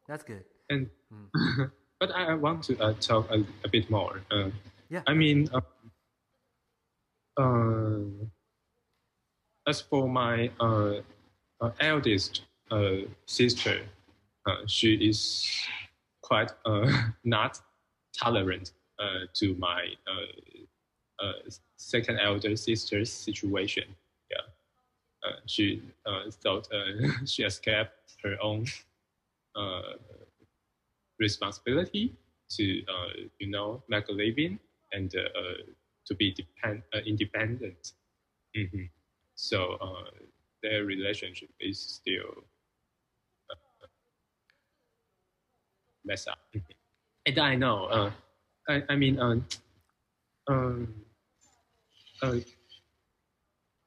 [0.08, 0.44] That's good.
[0.70, 1.70] and Mm.
[2.00, 4.22] but I I want to uh, talk a, a bit more.
[4.30, 4.50] Uh,
[4.90, 5.02] Yeah.
[5.06, 5.60] I mean, uh,
[7.36, 8.26] uh,
[9.66, 11.02] as for my uh,
[11.60, 13.82] uh, eldest uh, sister,
[14.46, 15.46] uh, she is
[16.22, 16.86] quite uh,
[17.24, 17.60] not
[18.22, 20.66] tolerant uh, to my uh, uh,
[21.76, 23.84] second elder sister's situation.
[24.30, 25.82] Yeah, she
[26.42, 26.68] thought
[27.26, 28.66] she escaped her own
[31.18, 32.14] responsibility
[32.50, 32.82] to
[33.38, 34.58] you know make a living
[34.92, 37.92] and to be depend independent.
[38.54, 38.84] hmm
[39.36, 39.78] So
[40.62, 42.44] their relationship is still
[46.04, 46.38] messed up.
[47.26, 47.84] And I know.
[47.86, 48.10] Uh,
[48.68, 49.46] I, I mean, um,
[52.22, 52.36] uh,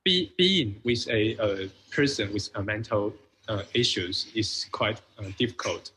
[0.06, 3.14] be, being with a, a person with a mental
[3.48, 5.92] uh, issues is quite uh, difficult.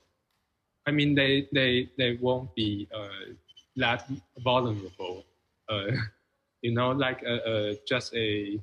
[0.86, 3.34] I mean, they they they won't be uh,
[3.76, 4.08] that
[4.38, 5.24] vulnerable.
[5.68, 5.86] Uh,
[6.62, 8.60] you know, like uh, uh, just a,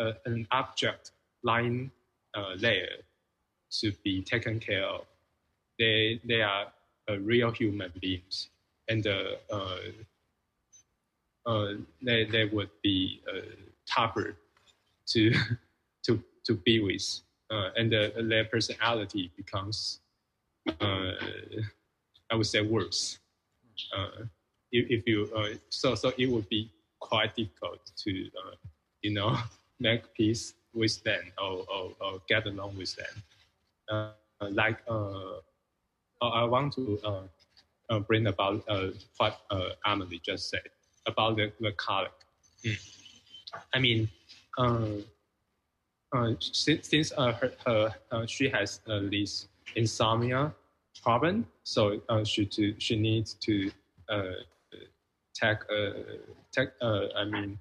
[0.00, 1.12] uh, an object
[1.42, 1.90] lying
[2.60, 2.88] there
[3.70, 5.06] to be taken care of.
[5.78, 6.66] They they are
[7.20, 8.48] real human beings,
[8.88, 9.06] and
[11.46, 13.40] uh, they they would be uh,
[13.86, 14.36] tougher
[15.08, 15.32] to
[16.04, 17.20] to to be with,
[17.50, 20.00] uh, and uh, their personality becomes
[20.80, 21.12] uh,
[22.30, 23.18] I would say worse.
[23.96, 24.24] Uh,
[24.72, 25.28] if, if you
[25.68, 26.70] so so it would be
[27.00, 28.30] quite difficult to
[29.02, 29.36] you know
[29.80, 34.12] make peace with them or, or, or get along with them.
[34.40, 37.28] Like I want to
[38.08, 38.64] bring about
[39.18, 39.40] what
[39.86, 40.70] Emily just said.
[41.06, 42.10] About the, the colleague.
[42.64, 42.78] Mm.
[43.72, 44.08] I mean,
[44.58, 44.86] uh,
[46.14, 50.54] uh, since, since uh, her, her uh, she has uh, this insomnia
[51.02, 53.70] problem, so uh, she to, she needs to
[54.08, 54.22] uh,
[55.34, 55.90] take uh,
[56.52, 57.58] take uh, I mean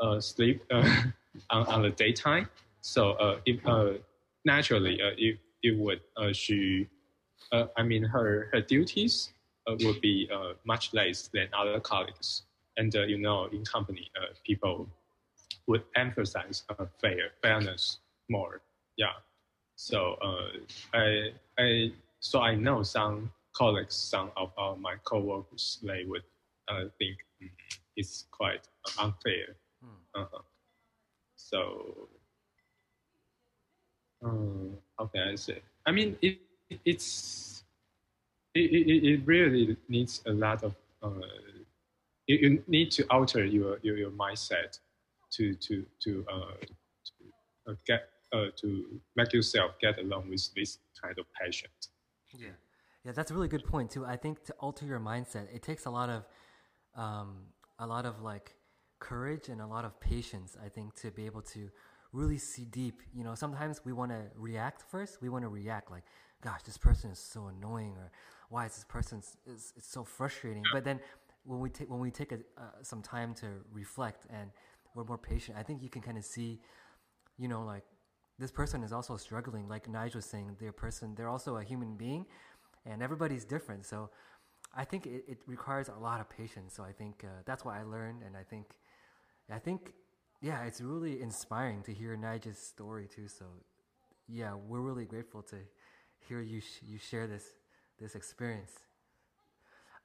[0.00, 1.02] uh, sleep uh,
[1.50, 2.48] on, on the daytime.
[2.80, 3.92] So uh, if uh,
[4.44, 6.88] naturally uh, if it would uh, she
[7.52, 9.32] uh, I mean her her duties
[9.66, 12.42] uh, would be uh, much less than other colleagues.
[12.76, 14.88] And uh, you know, in company, uh, people
[15.66, 17.98] would emphasize uh, fair fairness
[18.28, 18.60] more.
[18.96, 19.16] Yeah.
[19.76, 20.58] So uh,
[20.94, 26.22] I I so I know some colleagues, some of uh, my coworkers, they would
[26.68, 27.50] uh, think mm,
[27.96, 28.68] it's quite
[28.98, 29.56] unfair.
[29.82, 30.20] Hmm.
[30.22, 30.42] Uh-huh.
[31.36, 32.08] So
[34.22, 35.60] um, how can I say?
[35.86, 36.38] I mean, it
[36.84, 37.64] it's
[38.54, 41.10] it, it, it really needs a lot of uh,
[42.26, 44.78] you, you need to alter your, your, your mindset
[45.32, 50.78] to to to uh, to uh, get uh, to make yourself get along with this
[51.00, 51.72] kind of patient.
[52.38, 52.48] Yeah,
[53.04, 54.04] yeah, that's a really good point too.
[54.06, 56.24] I think to alter your mindset, it takes a lot of,
[56.94, 57.46] um,
[57.78, 58.54] a lot of like
[59.00, 60.56] courage and a lot of patience.
[60.64, 61.68] I think to be able to
[62.12, 63.00] really see deep.
[63.14, 65.20] You know, sometimes we want to react first.
[65.20, 66.04] We want to react like,
[66.42, 68.10] "Gosh, this person is so annoying," or
[68.48, 71.00] "Why is this person is it's so frustrating?" But then
[71.44, 74.50] when we take when we take a, uh, some time to reflect and
[74.94, 76.60] we're more patient, I think you can kind of see,
[77.38, 77.84] you know, like
[78.38, 79.68] this person is also struggling.
[79.68, 82.26] Like Nigel was saying, they're person, they're also a human being,
[82.84, 83.86] and everybody's different.
[83.86, 84.10] So
[84.74, 86.74] I think it, it requires a lot of patience.
[86.74, 88.66] So I think uh, that's what I learned, and I think,
[89.50, 89.92] I think,
[90.40, 93.28] yeah, it's really inspiring to hear Nigel's story too.
[93.28, 93.44] So
[94.28, 95.56] yeah, we're really grateful to
[96.28, 97.44] hear you sh- you share this
[97.98, 98.72] this experience.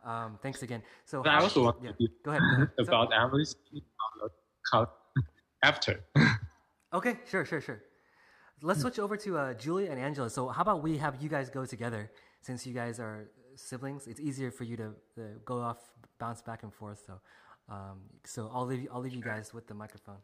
[0.03, 0.81] Um, thanks again.
[1.05, 2.41] So I how- also want yeah, to go ahead.
[2.41, 2.69] Go ahead.
[2.77, 3.55] So- about Emily's
[4.71, 4.93] col-
[5.63, 6.03] after.
[6.93, 7.81] Okay, sure, sure, sure.
[8.61, 10.29] Let's switch over to uh, Julia and Angela.
[10.29, 12.09] So, how about we have you guys go together
[12.41, 14.07] since you guys are siblings?
[14.07, 15.77] It's easier for you to, to go off,
[16.19, 17.03] bounce back and forth.
[17.05, 17.19] So,
[17.69, 20.17] um, so I'll leave you, I'll leave you guys with the microphone.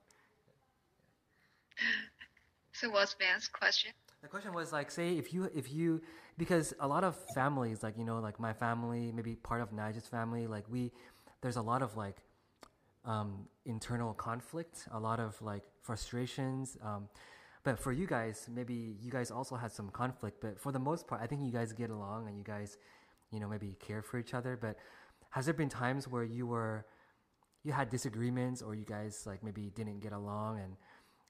[2.72, 3.92] So what's Van's question?
[4.24, 6.02] The question was like, say if you if you
[6.38, 10.08] because a lot of families like you know like my family, maybe part of Nigel's
[10.08, 10.94] family, like we
[11.42, 12.16] there's a lot of like
[13.04, 16.78] um, internal conflict, a lot of like frustrations.
[16.82, 17.10] Um,
[17.66, 20.40] but for you guys, maybe you guys also had some conflict.
[20.40, 22.78] But for the most part, I think you guys get along and you guys,
[23.30, 24.56] you know, maybe care for each other.
[24.56, 24.78] But
[25.32, 26.86] has there been times where you were
[27.66, 30.78] you had disagreements or you guys like maybe didn't get along and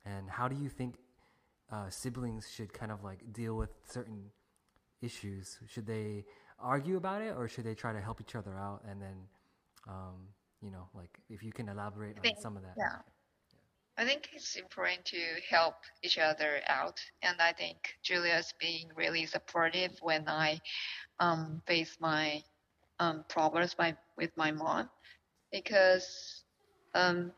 [0.06, 0.98] and how do you think
[1.74, 4.30] uh, siblings should kind of like deal with certain
[5.02, 6.24] issues should they
[6.60, 9.18] argue about it or should they try to help each other out and then
[9.88, 10.28] um,
[10.62, 13.00] you know like if you can elaborate on some of that Yeah.
[13.96, 19.28] I think it's important to help each other out, and I think Julia's being really
[19.28, 20.60] supportive when I
[21.20, 22.42] um, face my
[23.00, 24.90] um, problems by, with my mom,
[25.52, 26.44] because
[26.96, 27.32] um,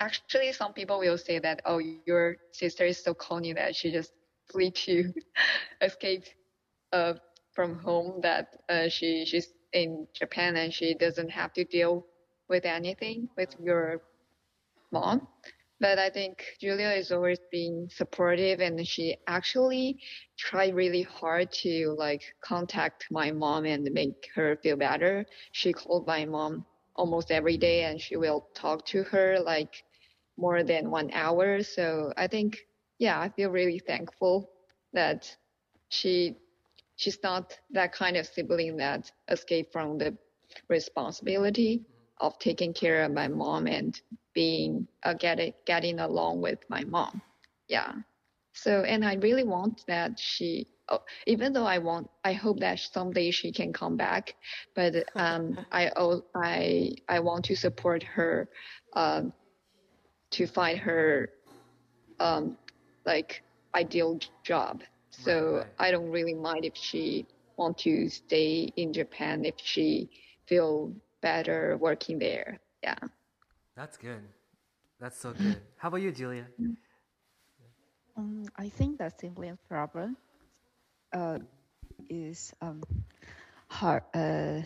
[0.00, 4.12] actually some people will say that oh your sister is so corny that she just
[4.50, 5.12] flee to
[5.80, 6.24] escape
[6.92, 7.14] uh,
[7.52, 12.06] from home that uh, she she's in Japan and she doesn't have to deal
[12.48, 14.00] with anything with your
[14.92, 15.26] mom.
[15.80, 19.98] But I think Julia is always being supportive and she actually
[20.36, 25.26] tried really hard to like contact my mom and make her feel better.
[25.52, 26.64] She called my mom
[26.96, 29.84] almost every day and she will talk to her like
[30.38, 31.62] more than one hour.
[31.62, 32.58] So I think,
[32.98, 34.50] yeah, I feel really thankful
[34.94, 35.36] that
[35.88, 36.36] she
[36.96, 40.16] she's not that kind of sibling that escaped from the
[40.68, 41.84] responsibility
[42.20, 44.00] of taking care of my mom and
[44.34, 47.20] being uh, getting getting along with my mom.
[47.68, 47.92] Yeah.
[48.52, 52.80] So and I really want that she oh, even though I want I hope that
[52.80, 54.34] someday she can come back,
[54.74, 55.90] but um I
[56.34, 58.48] I I want to support her
[58.94, 59.32] um
[60.30, 61.30] to find her
[62.20, 62.56] um
[63.06, 63.42] like
[63.74, 64.82] ideal job.
[65.10, 65.66] So Right, right.
[65.78, 67.26] I don't really mind if she
[67.56, 70.10] want to stay in Japan if she
[70.46, 72.60] feel better working there.
[72.82, 72.98] Yeah.
[73.76, 74.22] that's good
[75.00, 76.46] that's so good how about you julia
[78.16, 80.16] Um, I think that siblings problem
[81.12, 81.38] uh,
[82.10, 82.82] is um,
[83.68, 84.62] hard, uh,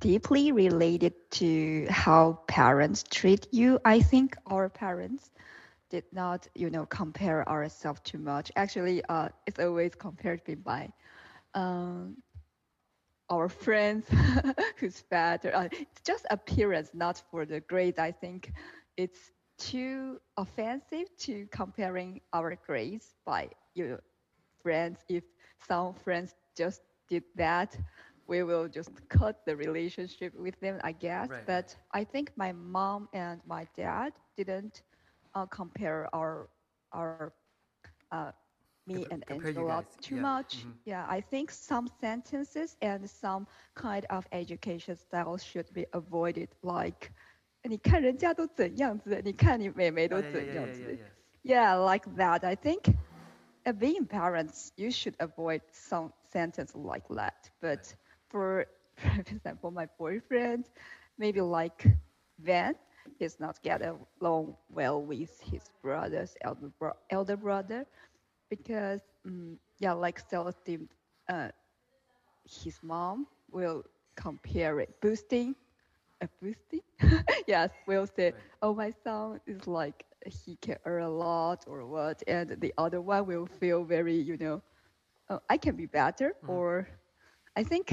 [0.00, 3.78] deeply related to how parents treat you.
[3.84, 5.30] I think our parents
[5.90, 8.50] did not, you know, compare ourselves too much.
[8.56, 10.90] Actually, uh, it's always compared my.
[11.54, 12.16] Um,
[13.30, 14.06] our friends
[14.76, 15.54] who's better.
[15.54, 17.98] Uh, it's just appearance, not for the grades.
[17.98, 18.52] I think
[18.96, 24.00] it's too offensive to comparing our grades by your
[24.62, 25.04] friends.
[25.08, 25.24] If
[25.66, 27.76] some friends just did that,
[28.27, 31.29] we will just cut the relationship with them, I guess.
[31.29, 31.45] Right.
[31.45, 34.83] But I think my mom and my dad didn't
[35.35, 36.49] uh, compare our
[36.93, 37.21] our
[38.11, 38.31] uh,
[38.77, 39.97] me Compa- and compare you Angela guys.
[40.01, 40.17] too Yeah.
[40.17, 40.65] much.
[40.65, 40.77] Mhm.
[40.85, 46.49] Yeah, I think some sentences and some kind of education styles should be avoided.
[46.63, 47.11] Like,
[47.63, 50.97] 你看人家都怎样子，你看你妹妹 Oh, 都 yeah, 怎 yeah, 样 yeah, 子。
[50.97, 51.11] yeah, yeah.
[51.43, 52.43] Yeah, like that.
[52.43, 52.89] I think
[53.65, 57.49] uh, being parents, you should avoid some sentence like that.
[57.61, 57.93] But
[58.34, 58.68] for,
[58.98, 60.70] for example, my boyfriend,
[61.18, 61.86] maybe like
[62.40, 62.74] Van,
[63.18, 63.82] he's not get
[64.20, 67.86] along well with his brother's elder, bro- elder brother
[68.50, 70.88] because, um, yeah, like self-esteem,
[71.28, 71.50] uh,
[72.44, 73.84] his mom will
[74.16, 75.54] compare it, boosting,
[76.22, 76.80] uh, boosting,
[77.46, 78.62] yes, will say, Right.
[78.62, 83.00] oh, my son is like he can earn a lot or what, and the other
[83.00, 84.62] one will feel very, you know,
[85.30, 86.62] oh, I can be better, Mhm.
[86.62, 86.88] or
[87.56, 87.92] I think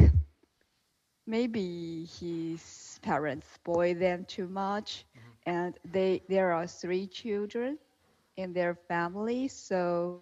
[1.27, 5.05] maybe his parents spoil them too much,
[5.45, 7.77] and they there are three children
[8.37, 10.21] in their family, so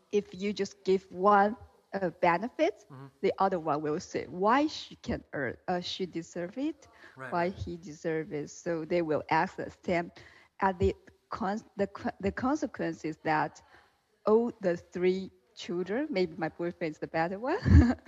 [0.00, 1.56] if you just give one
[1.92, 3.10] uh, benefit, Mhm.
[3.20, 7.48] the other one will say why she can earn, uh, she deserve it, Right, why
[7.50, 8.50] he deserve it.
[8.50, 10.10] So they will ask the same.
[10.60, 10.94] At the
[11.30, 11.88] con- the
[12.20, 13.60] the consequence is that
[14.26, 17.58] all the three children, maybe my boyfriend is the better one,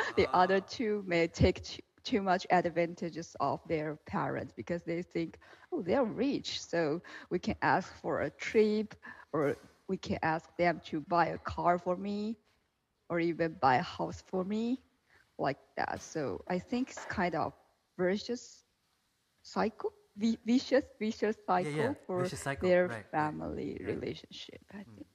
[0.16, 0.60] the other Ah.
[0.60, 5.38] two may take too, too much advantages of their parents because they think,
[5.72, 8.94] oh, they're rich, so we can ask for a trip
[9.32, 9.56] or
[9.88, 12.36] we can ask them to buy a car for me
[13.10, 14.80] or even buy a house for me
[15.38, 16.00] like that.
[16.02, 17.52] So I think it's kind of
[17.98, 18.64] vicious
[19.42, 23.94] cycle, vi- vicious, vicious cycle yeah, for vicious cycle, their right, family yeah.
[23.94, 24.96] relationship, I Mm.
[24.96, 25.09] think.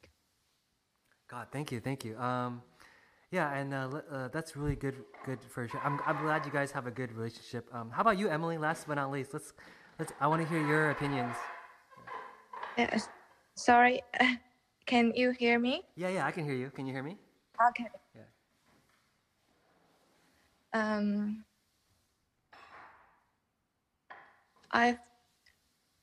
[1.28, 2.18] God, thank you, thank you.
[2.18, 2.62] Um,
[3.32, 4.96] yeah, and uh, uh, that's really good,
[5.26, 5.82] good for sure.
[5.84, 7.68] I'm, I'm glad you guys have a good relationship.
[7.74, 8.58] Um, how about you, Emily?
[8.58, 9.54] Last but not least, let's,
[10.00, 10.14] let's.
[10.22, 11.36] I want to hear your opinions.
[12.78, 13.10] Yes.
[13.56, 14.02] Sorry.
[14.86, 15.82] Can you hear me?
[15.96, 16.70] Yeah, yeah, I can hear you.
[16.70, 17.18] Can you hear me?
[17.70, 17.88] Okay.
[18.16, 18.22] Yeah.
[20.74, 21.44] Um,
[24.72, 25.00] I,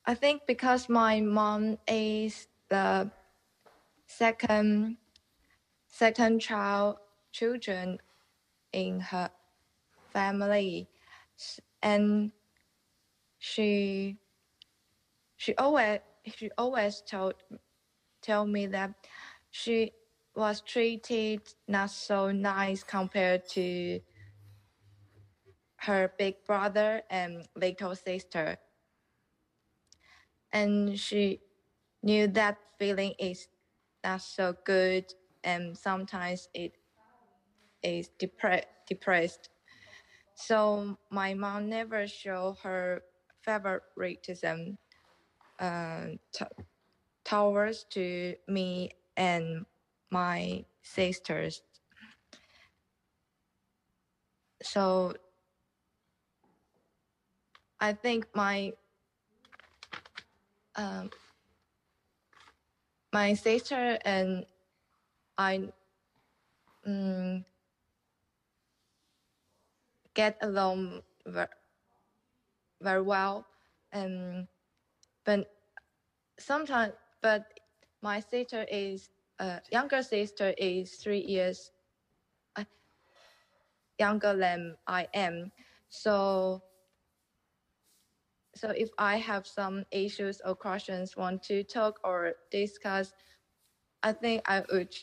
[0.05, 3.09] I think because my mom is the
[4.07, 4.97] second,
[5.93, 6.97] second child
[7.31, 7.99] children
[8.73, 9.29] in her
[10.11, 10.89] family,
[11.83, 12.31] and
[13.37, 14.17] she,
[15.37, 17.35] she always she always told
[18.21, 18.91] tell me that
[19.51, 19.91] she
[20.35, 23.99] was treated not so nice compared to
[25.77, 28.57] her big brother and little sister.
[30.51, 31.41] And she
[32.01, 33.47] knew that feeling is
[34.03, 35.13] not so good
[35.43, 36.73] and sometimes it
[37.83, 39.49] is depre- depressed.
[40.35, 43.03] So my mom never showed her
[43.43, 44.77] favoritism
[45.59, 46.45] uh, t-
[47.25, 49.65] towards to me and
[50.11, 51.61] my sisters.
[54.63, 55.13] So
[57.79, 58.73] I think my
[60.75, 61.11] um,
[63.13, 64.45] my sister and
[65.37, 65.69] I
[66.85, 67.45] um,
[70.13, 73.45] get along very, well,
[73.91, 74.47] and
[75.25, 75.47] but
[76.39, 77.45] sometimes but
[78.01, 79.09] my sister is
[79.39, 81.71] uh, younger sister is three years
[82.55, 82.63] uh,
[83.99, 85.51] younger than I am.
[85.89, 86.61] So
[88.55, 93.13] so if I have some issues or questions want to talk or discuss,
[94.03, 94.93] I think I would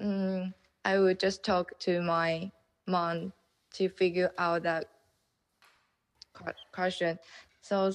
[0.00, 0.52] mm,
[0.84, 2.50] I would just talk to my
[2.86, 3.32] mom
[3.74, 4.86] to figure out that
[6.72, 7.18] question.
[7.60, 7.92] So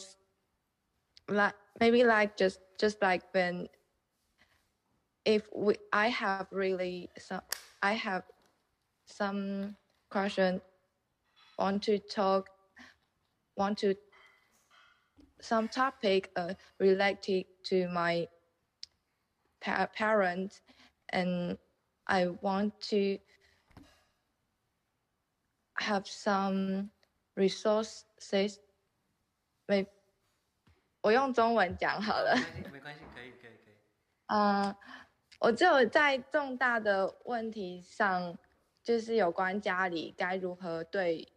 [1.29, 3.67] like maybe like just just like when
[5.25, 7.41] if we I have really some
[7.81, 8.23] I have
[9.05, 9.75] some
[10.09, 10.61] question
[11.57, 12.49] want to talk
[13.57, 13.95] want to
[15.41, 18.27] some topic uh, related to my
[19.61, 20.61] pa- parents
[21.09, 21.57] and
[22.09, 23.21] I want to
[25.75, 26.89] have some
[27.35, 28.57] resources
[29.65, 29.85] 没
[31.01, 32.35] 我用中文讲好了。
[32.71, 33.75] 没关系，可以，可以，可以。
[34.27, 34.75] 嗯，
[35.39, 38.37] 我只有在重大的问题上，
[38.81, 41.27] 就是有关家里该如何对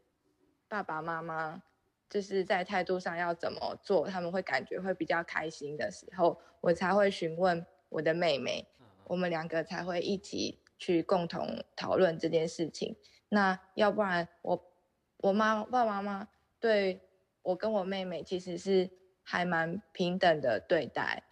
[0.69, 1.63] 爸爸妈妈，
[2.09, 8.67] 就是在态度上要怎么做，他们会感觉会比较开心的时候，我才会询问我的妹妹，
[9.11, 12.97] 我们两个才会一起去共同讨论这件事情。
[13.29, 14.73] 那要不然我
[15.17, 16.29] 我妈爸爸妈妈
[16.61, 17.01] 对
[17.43, 18.89] 我跟我妹妹其实是
[19.25, 21.25] 还蛮平等的对待。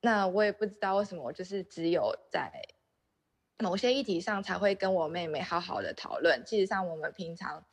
[0.00, 2.52] 那我也不知道为什么，就是只有在
[3.58, 6.40] 某些议题上才会跟我妹妹好好的讨论。
[6.46, 7.64] 其实上我们平常，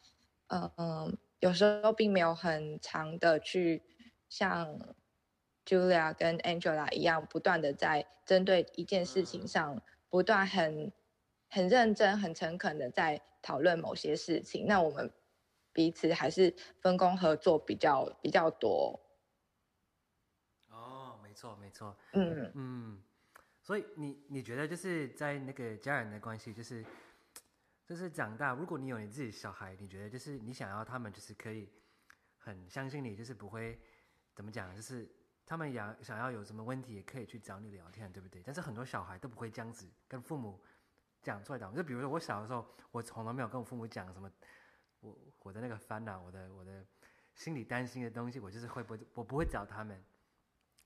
[0.47, 3.83] 嗯嗯，有时候并没有很长的去
[4.27, 4.79] 像
[5.67, 10.93] Julia 跟 Angela 一样，不断的在针对一件事情上不断很
[11.49, 14.65] 很认真、很诚恳的在讨论某些事情。
[14.65, 15.11] 那我们
[15.73, 18.97] 彼此还是分工合作比较比较多。
[20.69, 21.95] 哦没错，没错。
[22.13, 23.03] 嗯嗯，
[23.61, 26.83] 所以你你觉得就是在那个家人的关系，就是
[27.85, 31.69] 就是长大，如果你有你自己小孩，你觉得就是你想要他们就是可以
[32.37, 33.77] 很相信你，就是不会
[34.33, 35.07] 怎么讲，就是
[35.47, 38.43] 他们想想要有什么问题也可以去找你聊天，对不对？
[38.45, 40.61] 但是很多小孩都不会这样子跟父母
[41.23, 41.71] 讲出来的。
[41.71, 44.29] 就比如说我小的时候，我从来没有跟我父母讲什么，
[44.99, 46.85] 我我的那个烦恼，我的我的
[47.33, 50.03] 心里担心的东西，我就是会不我不会找他们。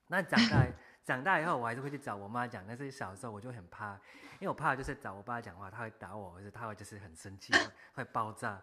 [0.05, 0.67] 那长大
[1.03, 2.63] 长大以后，我还是会去找我妈讲。
[2.67, 3.95] 但是小时候我就很怕，
[4.39, 7.51] 因为我怕就是找我爸讲话，他会打我，或者他会就是很生气，
[7.93, 8.61] 会爆炸。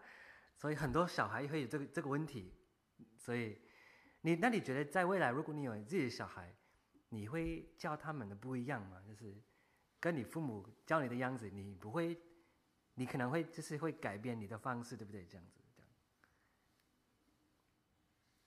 [0.57, 2.55] 所以很多小孩会有这个这个问题。
[3.17, 3.61] 所以
[4.21, 6.55] 你那你觉得在未来，如果你有自己的小孩，
[7.09, 9.01] 你会教他们的不一样吗？
[9.07, 9.35] 就是
[10.01, 12.19] 跟你父母教你的样子，你不会，
[12.95, 15.25] 你可能会就是会改变你的方式，对不对？
[15.25, 15.61] 这样子。
[15.75, 15.89] 这样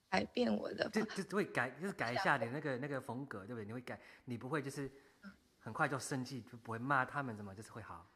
[0.10, 3.66] 改变我的，就就会改，就是改一下你那个那个风格，对不对？
[3.66, 4.92] 你会改，你不会就是
[5.58, 8.12] 很快就生气，就不会骂他们什么，就是会好，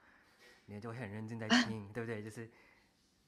[0.65, 2.21] 你就会很认真在听，对不对？
[2.21, 2.51] 就是，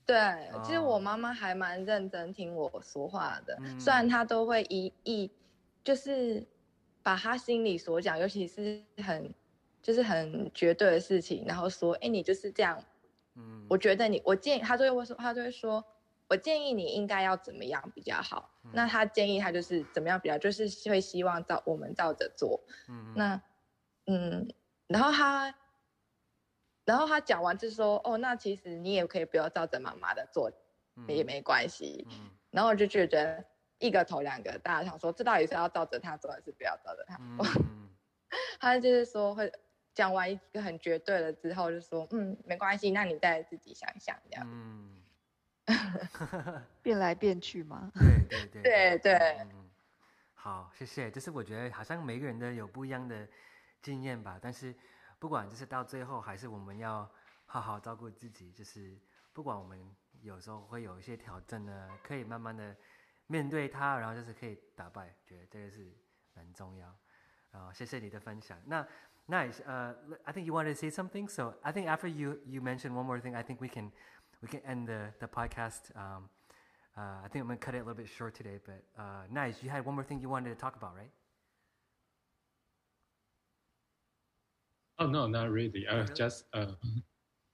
[0.08, 0.18] 对，
[0.64, 5.30] 其实我妈妈还蛮认真听我说话的，虽然她都会一一
[5.84, 6.44] 就是
[7.04, 9.34] 把她心里所讲，尤其是很
[9.82, 12.82] 就是很绝对的事情，然后说，哎，你就是这样，
[13.36, 15.84] 嗯，我觉得你，我建议她就会说，她都会说。
[16.30, 18.50] 我建议你应该要怎么样比较好？
[18.74, 22.62] 那她建议她就是怎么样比较，就是会希望照我们照着做。
[22.90, 23.42] 嗯，那
[24.08, 24.46] 嗯，
[24.88, 25.54] 然后他，
[26.88, 30.50] 然后他讲完就说：“哦，那其实你也可以不要照着妈妈的做，
[31.08, 33.44] 也没关系。”嗯，然后我就觉得
[33.78, 37.46] 一个头两个大，想说这到底是要照着他做，还是不要照着他做？
[38.58, 39.52] 他就是说会
[39.94, 44.94] 讲完一个很绝对了之后，就说：“嗯，没关系，那你再自己想想这样。”嗯。
[46.82, 47.92] 变来变去吗？
[47.94, 49.14] 对对对对对。
[49.42, 49.70] 嗯，
[50.34, 51.12] 好，谢谢。
[51.12, 53.28] 就是我觉得好像每个人都有不一样的
[53.82, 54.40] 经验吧。
[54.42, 54.74] 但是
[55.19, 57.11] 不管就是到最后，还是我们要
[57.47, 58.53] 好好照顾自己。
[58.53, 58.99] 就是
[59.33, 59.79] 不管我们
[60.21, 62.77] 有时候会有一些挑战呢，可以慢慢的
[63.27, 65.15] 面对它，然后就是可以打败。
[65.25, 65.97] 觉得这个是
[66.35, 66.89] 蛮重要。
[67.53, 68.59] 啊，谢谢你的分享。
[68.67, 68.87] 那
[69.29, 69.61] nice.
[69.63, 69.95] Uh,
[70.25, 71.29] I think you wanted to say something.
[71.29, 73.93] So I think after you you mentioned one more thing, I think we can.
[74.43, 75.95] we can end the, the podcast.
[75.95, 76.29] Um,
[76.97, 79.23] uh, I think I'm going to cut it a little bit short today, but uh,
[79.31, 79.63] nice.
[79.63, 81.13] You had one more thing you wanted to talk about, right?
[85.00, 85.88] Oh no, not really.
[85.88, 86.74] Uh, just uh,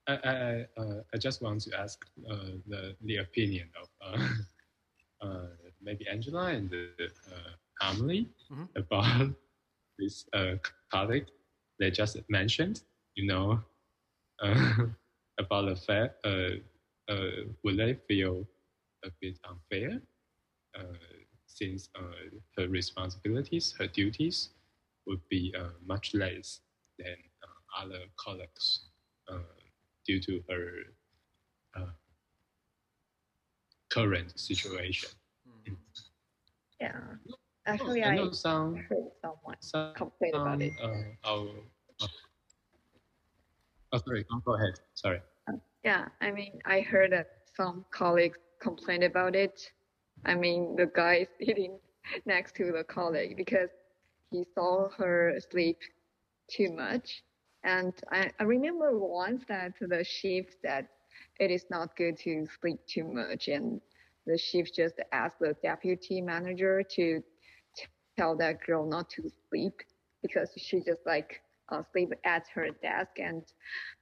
[0.08, 4.28] I I uh, I just want to ask uh, the the opinion of uh,
[5.28, 5.48] uh,
[5.82, 8.66] maybe Angela and uh, Emily mm-hmm.
[8.76, 9.30] about
[10.00, 10.56] this uh,
[10.92, 11.28] colleague
[11.80, 12.82] they just mentioned.
[13.16, 13.60] You know,
[14.44, 14.86] uh,
[15.40, 16.56] about the fact uh,
[17.12, 18.48] uh, will they feel
[19.06, 20.02] a bit unfair
[20.78, 20.98] uh,
[21.46, 24.50] since uh, her responsibilities, her duties
[25.06, 26.62] would be uh, much less
[26.98, 27.16] than
[27.80, 28.86] other colleagues
[29.30, 29.38] uh,
[30.06, 30.70] due to her
[31.76, 31.92] uh,
[33.90, 35.10] current situation.
[35.48, 35.76] Mm.
[36.80, 37.00] Yeah.
[37.66, 40.74] Actually, I, I some, heard someone some, complain about it.
[40.82, 40.88] Uh,
[41.24, 41.48] our,
[43.94, 44.26] oh, sorry.
[44.46, 44.74] Go ahead.
[44.96, 45.22] Sorry.
[45.48, 49.72] Um, yeah, I mean, I heard that some colleagues complained about it.
[50.26, 51.80] I mean, the guy sitting
[52.26, 53.70] next to the colleague because
[54.32, 55.78] he saw her sleep
[56.50, 57.24] too much.
[57.64, 60.88] And I, I remember once that the chief said
[61.40, 63.48] it is not good to sleep too much.
[63.48, 63.82] And
[64.26, 67.22] the chief just asked the deputy manager to
[68.18, 69.74] tell that girl not to sleep
[70.22, 71.42] because she just like
[71.72, 73.44] uh, sleep at her desk and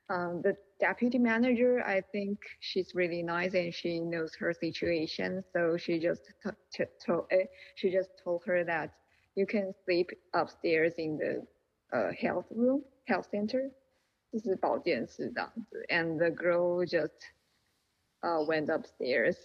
[0.10, 5.44] um, the deputy manager, I think she's really nice and she knows her situation.
[5.54, 8.92] So she just t- t- told eh, she just told her that
[9.36, 13.71] you can sleep upstairs in the uh, health room, health center.
[14.33, 17.33] 就是保健室这样子，and the girl just
[18.23, 19.37] uh went upstairs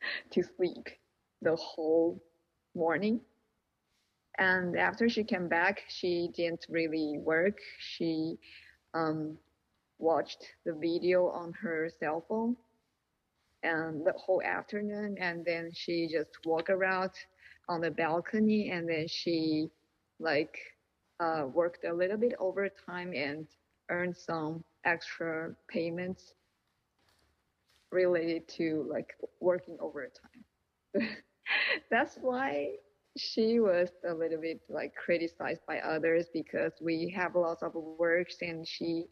[0.31, 0.87] to sleep
[1.41, 2.19] the whole
[2.73, 3.21] morning.
[4.39, 7.59] And after she came back, she didn't really work.
[7.79, 8.39] She
[8.95, 9.37] um,
[9.99, 12.57] watched the video on her cell phone
[13.61, 15.17] and the whole afternoon.
[15.19, 17.11] And then she just walked around
[17.69, 19.69] on the balcony and then she
[20.19, 20.57] like
[21.20, 23.46] uh, worked a little bit overtime and
[23.90, 26.34] earned some extra payments
[27.90, 30.44] related to like working overtime.
[31.90, 32.72] That's why
[33.16, 38.36] she was a little bit like criticized by others because we have lots of works
[38.42, 39.06] and she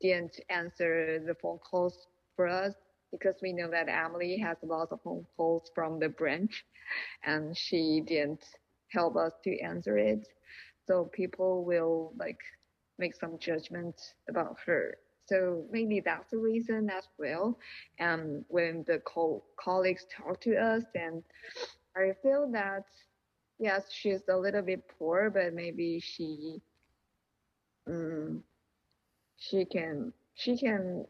[0.00, 2.06] didn't answer the phone calls
[2.36, 2.74] for us
[3.10, 6.64] because we know that Emily has lots of phone calls from the branch
[7.24, 8.44] and she didn't
[8.88, 10.26] help us to answer it.
[10.90, 12.40] So people will like
[12.98, 14.98] make some judgment about her.
[15.26, 17.58] So maybe that's the reason as well.
[18.00, 21.22] And when the co- colleagues talk to us, and
[21.96, 22.84] I feel that
[23.58, 26.60] yes, she's a little bit poor, but maybe she,
[27.88, 28.42] um,
[29.36, 31.06] she can, she can.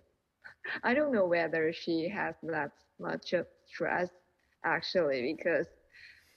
[0.85, 4.11] I don't know whether she has that much of stress
[4.65, 5.67] actually, because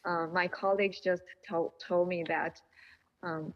[0.06, 2.62] uh, my colleagues just told told me that
[3.23, 3.55] um,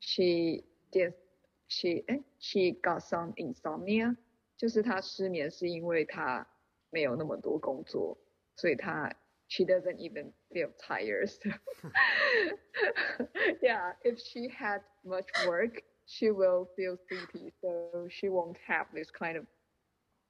[0.00, 1.14] she did
[1.68, 2.04] she
[2.38, 4.16] she got some insomnia，
[4.56, 6.46] 就是她失眠是因为她
[6.90, 8.18] 没有那么多工作，
[8.56, 9.12] 所以她
[9.48, 11.28] she doesn't even feel tired.
[11.28, 11.50] So
[13.62, 19.10] yeah, if she had much work, she will feel sleepy, so she won't have this
[19.10, 19.46] kind of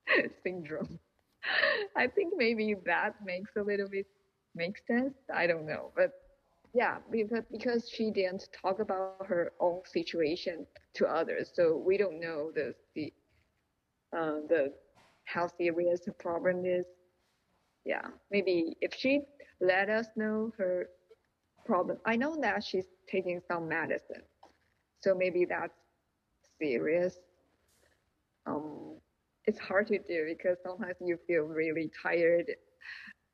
[0.42, 0.98] syndrome.
[1.94, 4.06] I think maybe that makes a little bit
[4.54, 5.14] make sense.
[5.32, 6.12] I don't know, but
[6.73, 12.19] yeah, because because she didn't talk about her own situation to others, so we don't
[12.19, 13.14] know the the
[14.14, 14.73] uh, the
[15.26, 16.85] how serious the problem is
[17.85, 19.22] yeah, maybe if she
[19.61, 20.88] let us know her
[21.65, 24.23] problem, I know that she's taking some medicine,
[25.02, 25.73] so maybe that's
[26.60, 27.18] serious.
[28.45, 28.98] Um,
[29.45, 32.52] it's hard to do because sometimes you feel really tired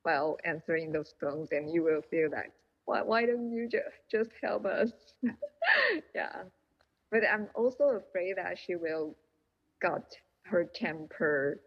[0.03, 2.47] while answering those phones, and you will feel that
[2.85, 4.91] why why don't you just just help us?
[6.15, 6.43] yeah,
[7.11, 9.15] but I'm also afraid that she will
[9.81, 10.03] got
[10.45, 11.59] her temper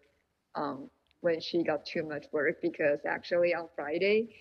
[0.55, 0.91] um,
[1.21, 4.35] when she got too much work because actually on Friday,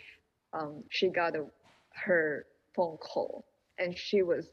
[0.53, 1.45] um, she got a,
[1.93, 2.45] her
[2.75, 3.45] phone call
[3.79, 4.47] and she was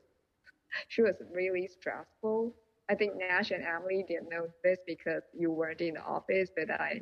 [0.89, 2.55] she was really stressful.
[2.89, 6.71] I think Nash and Emily didn't know this because you weren't in the office, but
[6.71, 7.01] I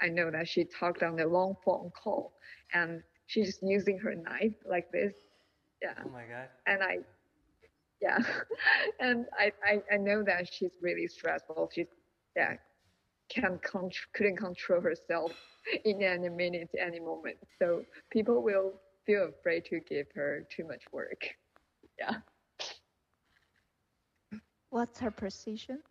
[0.00, 2.34] I know that she talked on the long phone call
[2.72, 5.14] and she's just using her knife like this.
[5.82, 6.04] Yeah.
[6.06, 6.50] Oh my god.
[6.66, 6.98] And I
[8.00, 8.18] yeah.
[9.00, 11.70] and I, I I know that she's really stressful.
[11.74, 11.88] She's
[12.36, 12.56] yeah,
[13.30, 15.32] can con- couldn't control herself
[15.84, 17.38] in any minute, any moment.
[17.58, 18.74] So people will
[19.06, 21.22] feel afraid to give her too much work.
[21.98, 22.16] Yeah.
[24.70, 25.82] What's her precision?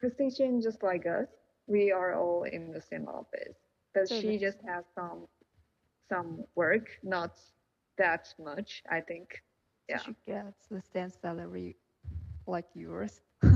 [0.00, 1.28] Precision, just like us.
[1.66, 3.56] We are all in the same office,
[3.94, 5.28] but So she just has some
[6.10, 7.38] some work, not
[7.96, 9.42] that much, I think.
[9.88, 10.00] Yeah.
[10.04, 11.76] She gets the same salary
[12.46, 13.22] like yours.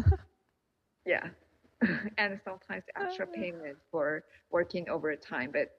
[1.07, 1.29] Yeah.
[2.19, 3.35] and sometimes extra oh.
[3.35, 5.71] payment for working overtime, but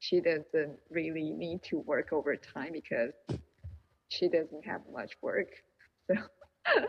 [0.00, 3.12] she doesn't really need to work overtime because
[4.08, 5.48] she doesn't have much work.
[6.66, 6.80] So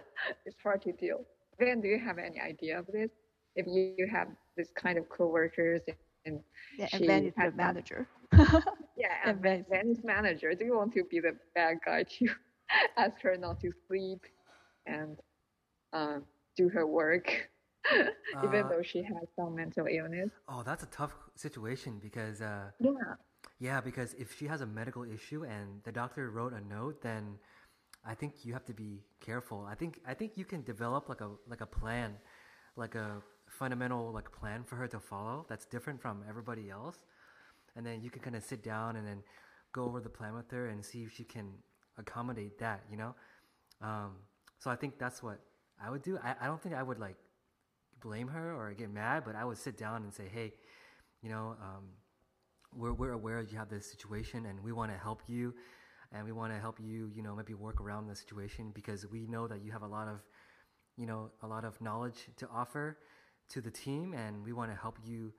[0.46, 1.26] it's hard to deal.
[1.60, 3.12] Then do you have any idea of this?
[3.58, 5.82] If you, you have this kind of coworkers
[6.26, 6.40] and
[6.78, 8.08] Yeah, she and then the manager.
[8.98, 10.54] yeah, And and then- then manager.
[10.54, 12.28] Do you want to be the bad guy to
[12.98, 14.22] ask her not to sleep
[14.86, 15.18] and
[15.94, 16.24] um,
[16.58, 17.50] do her work,
[18.44, 20.32] even Uh, though she has some mental illness?
[20.48, 23.16] Oh, that's a tough situation because uh, Yeah.
[23.60, 27.38] yeah, because if she has a medical issue and the doctor wrote a note, then
[28.06, 29.66] I think you have to be careful.
[29.70, 32.16] I think I think you can develop like a like a plan,
[32.76, 33.22] like a
[33.56, 36.98] fundamental like plan for her to follow that's different from everybody else,
[37.76, 39.24] and then you can kind of sit down and then
[39.74, 41.52] go over the plan with her and see if she can
[41.98, 42.84] accommodate that.
[42.92, 43.16] You know,
[43.82, 44.12] um,
[44.60, 45.40] so I think that's what
[45.84, 46.18] I would do.
[46.24, 47.18] I, I don't think I would like
[48.02, 50.54] blame her or get mad, but I would sit down and say, hey,
[51.22, 51.86] you know, um,
[52.76, 55.54] we're, we're aware you have this situation and we want to help you
[56.12, 59.26] and we want to help you, you know, maybe work around the situation because we
[59.28, 60.22] know that you have a lot of,
[60.98, 62.98] you know, a lot of knowledge to offer
[63.50, 65.34] to the team and we want to help you,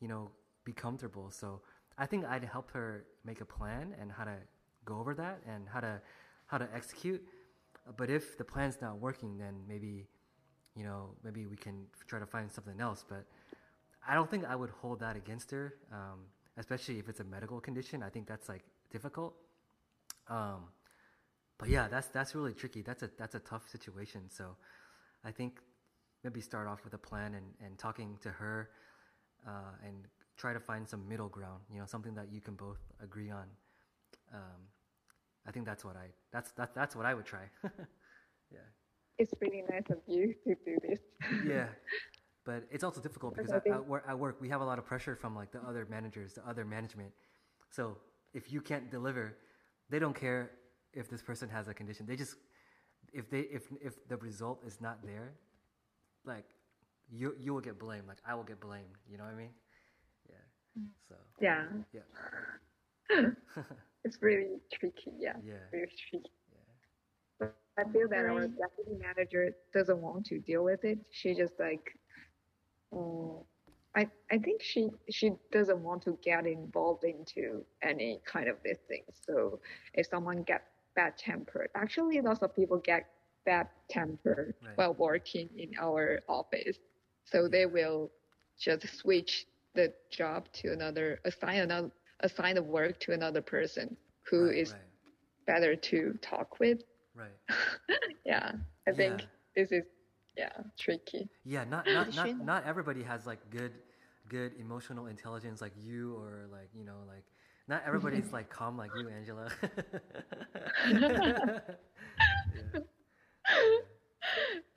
[0.00, 0.30] you know,
[0.64, 1.30] be comfortable.
[1.30, 1.60] So
[1.96, 4.36] I think I'd help her make a plan and how to
[4.84, 6.00] go over that and how to,
[6.46, 7.22] how to execute.
[7.96, 10.08] But if the plan's not working, then maybe
[10.76, 13.04] you know, maybe we can try to find something else.
[13.08, 13.24] But
[14.06, 16.20] I don't think I would hold that against her, um,
[16.56, 18.02] especially if it's a medical condition.
[18.02, 19.34] I think that's like difficult.
[20.28, 20.68] Um,
[21.58, 22.82] but yeah, that's that's really tricky.
[22.82, 24.22] That's a that's a tough situation.
[24.30, 24.56] So
[25.24, 25.60] I think
[26.24, 28.70] maybe start off with a plan and, and talking to her
[29.46, 29.94] uh, and
[30.36, 31.60] try to find some middle ground.
[31.72, 33.44] You know, something that you can both agree on.
[34.32, 34.60] Um,
[35.46, 37.44] I think that's what I that's that, that's what I would try.
[38.50, 38.58] yeah.
[39.18, 40.98] It's really nice of you to do this.
[41.46, 41.66] yeah,
[42.44, 44.86] but it's also difficult because at, at, work, at work we have a lot of
[44.86, 47.12] pressure from like the other managers, the other management.
[47.70, 47.96] So
[48.32, 49.36] if you can't deliver,
[49.90, 50.50] they don't care
[50.94, 52.06] if this person has a condition.
[52.06, 52.36] They just
[53.12, 55.34] if they if if the result is not there,
[56.26, 56.46] like
[57.10, 58.06] you you will get blamed.
[58.08, 58.96] Like I will get blamed.
[59.08, 59.54] You know what I mean?
[60.28, 60.44] Yeah.
[61.08, 61.64] So Yeah.
[61.92, 62.02] yeah.
[64.04, 65.12] It's really tricky.
[65.18, 65.36] Yeah.
[65.42, 65.70] Yeah.
[65.72, 66.30] Very tricky.
[66.52, 66.58] Yeah.
[67.38, 70.98] But I feel that our deputy manager doesn't want to deal with it.
[71.10, 71.98] She just like,
[72.92, 73.40] um,
[73.94, 78.78] I I think she she doesn't want to get involved into any kind of this
[78.88, 79.04] thing.
[79.12, 79.60] So
[79.94, 80.62] if someone get
[80.96, 83.06] bad tempered, actually lots of people get
[83.44, 84.76] bad temper Right.
[84.76, 86.78] while working in our office.
[87.24, 88.10] So they will
[88.58, 91.90] just switch the job to another assign another
[92.20, 93.96] assign the work to another person
[94.30, 94.88] who right, is right,
[95.46, 96.82] better to talk with.
[97.14, 97.38] right.
[98.24, 98.52] Yeah,
[98.86, 99.84] I think this is
[100.36, 101.28] yeah tricky.
[101.44, 103.72] Yeah, not not not, not everybody has like good
[104.28, 107.24] good emotional intelligence like you or like you know like
[107.68, 109.50] not everybody's like calm like you, Angela.
[112.54, 112.80] Yeah.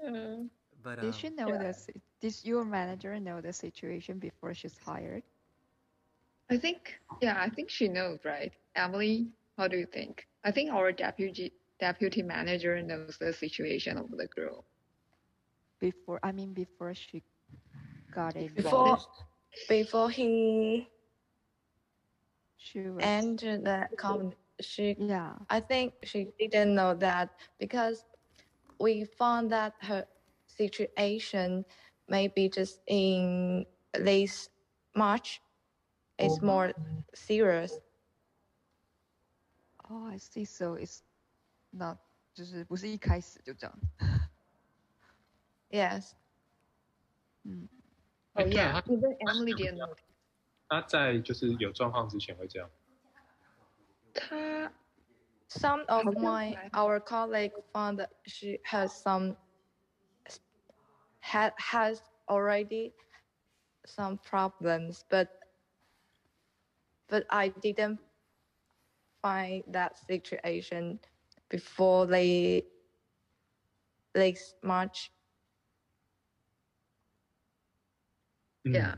[0.04, 0.44] Uh,
[0.84, 1.58] But Did um, she know yeah.
[1.58, 5.24] the si- Did your manager know the situation before she's hired?
[6.50, 8.54] I think yeah, I think she knows, right?
[8.76, 10.28] Emily, how do you think?
[10.44, 14.66] I think our deputy deputy manager knows the situation of the girl.
[15.80, 17.24] Before I mean before she
[18.12, 19.24] got Before involved.
[19.68, 20.88] before he
[22.58, 25.36] She was entered the company, she yeah.
[25.50, 27.30] I think she didn't know that
[27.60, 28.06] because
[28.79, 30.07] we found that her
[30.47, 31.65] situation
[32.09, 33.65] maybe just in
[33.95, 34.49] this
[34.95, 35.41] March
[36.19, 36.73] is more
[37.15, 37.79] serious.
[39.91, 40.45] Oh, I see.
[40.45, 41.03] So it's
[41.73, 41.99] not
[42.35, 43.79] 就是不是一开始就这样。
[45.71, 46.15] Yes.
[47.45, 47.69] Mm.
[48.35, 49.95] Oh 哎对啊 yeah, even Emily didn't know.
[50.69, 52.71] 他在就是有状况之前会这样。
[54.15, 54.73] 她
[55.48, 59.36] some of my our colleague found that she has some
[61.20, 62.94] had has already
[63.86, 65.30] some problems, but
[67.10, 68.00] but I didn't
[69.22, 71.00] find that situation
[71.50, 72.66] before late
[74.16, 75.12] late March.
[78.66, 78.74] Mm.
[78.76, 78.96] Yeah.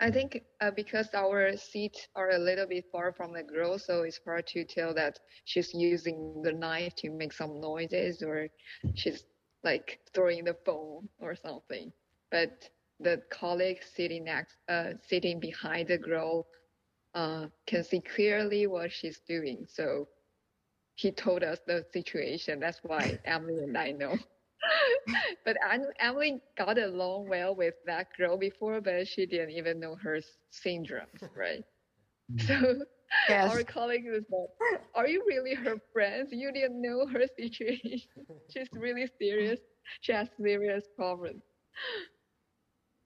[0.00, 4.02] I think uh, because our seats are a little bit far from the girl, so
[4.02, 8.48] it's hard to tell that she's using the knife to make some noises or
[8.94, 9.24] she's
[9.62, 11.92] like throwing the phone or something.
[12.30, 12.68] But
[13.00, 16.46] the colleague sitting next, uh, sitting behind the girl,
[17.14, 19.66] uh, can see clearly what she's doing.
[19.68, 20.08] So
[20.96, 22.60] he told us the situation.
[22.60, 24.16] That's why Emily and I know.
[25.44, 25.56] but
[26.00, 30.18] Emily got along well with that girl before, but she didn't even know her
[30.52, 31.64] syndromes, right?
[32.38, 32.54] So
[33.28, 33.42] Yes.
[33.42, 34.48] our colleague was like,
[34.94, 36.30] "Are you really her friends?
[36.32, 38.26] You didn't know her situation.
[38.48, 39.60] She's really serious.
[40.00, 41.42] She has serious problems."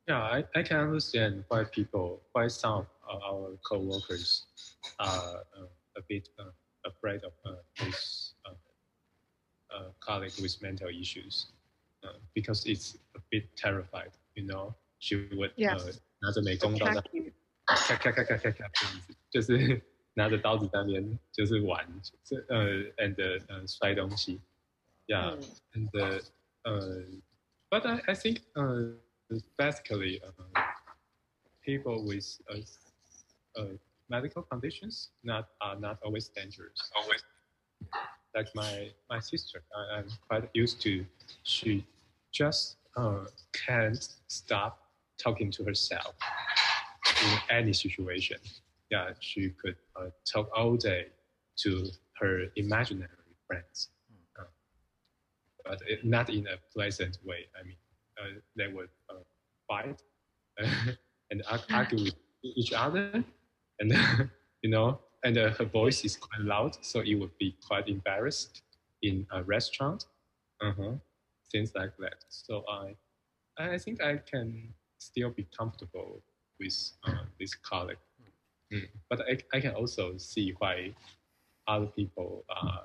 [0.09, 4.47] Yeah, I, I can understand why people, why some of our coworkers
[4.99, 5.67] are uh,
[5.97, 6.51] a bit uh,
[6.87, 8.35] afraid of uh, this
[9.72, 11.48] uh, uh, colleague with mental issues,
[12.04, 14.12] uh, because it's a bit terrified.
[14.36, 15.84] You know, she would Yes.
[15.84, 17.32] 呃拿着美工刀在 Attack you.
[17.66, 18.72] 咔咔咔咔咔咔这样
[19.08, 19.82] 子，就是
[20.14, 21.86] 拿着刀子在那边就是玩，
[22.24, 22.66] 这呃
[22.98, 24.42] and 呃摔东西，
[25.08, 25.36] yeah。
[25.36, 25.46] Mm.
[25.74, 26.22] and uh,
[26.66, 27.22] uh,
[27.70, 28.94] but I, I think uh,
[29.58, 30.32] basically uh,
[31.62, 32.62] people with uh,
[33.62, 33.78] uh,
[34.10, 36.90] medical conditions not are not always dangerous.
[36.96, 37.22] Always,
[38.35, 41.05] like my my sister, I, I'm quite used to.
[41.43, 41.85] She
[42.33, 43.25] just uh,
[43.67, 44.79] can't stop
[45.23, 46.15] talking to herself
[47.25, 48.39] in any situation.
[48.91, 51.07] Yeah, she could uh, talk all day
[51.63, 51.87] to
[52.21, 53.89] her imaginary friends
[55.65, 57.47] but it, not in a pleasant way.
[57.59, 57.77] I mean,
[58.21, 59.23] uh, they would uh,
[59.69, 60.01] fight
[61.31, 63.25] and ar- argue with each other,
[63.81, 63.93] and
[64.63, 68.63] you know, and uh, her voice is quite loud, so it would be quite embarrassed
[69.03, 70.07] in a restaurant.
[70.63, 70.93] Uh-huh.
[71.51, 72.25] things like that.
[72.29, 72.95] So I
[73.59, 76.23] I think I can still be comfortable
[76.61, 77.99] with uh, this colleague.
[78.73, 78.89] Mm.
[79.11, 80.95] But I, I can also see why
[81.67, 82.85] other people are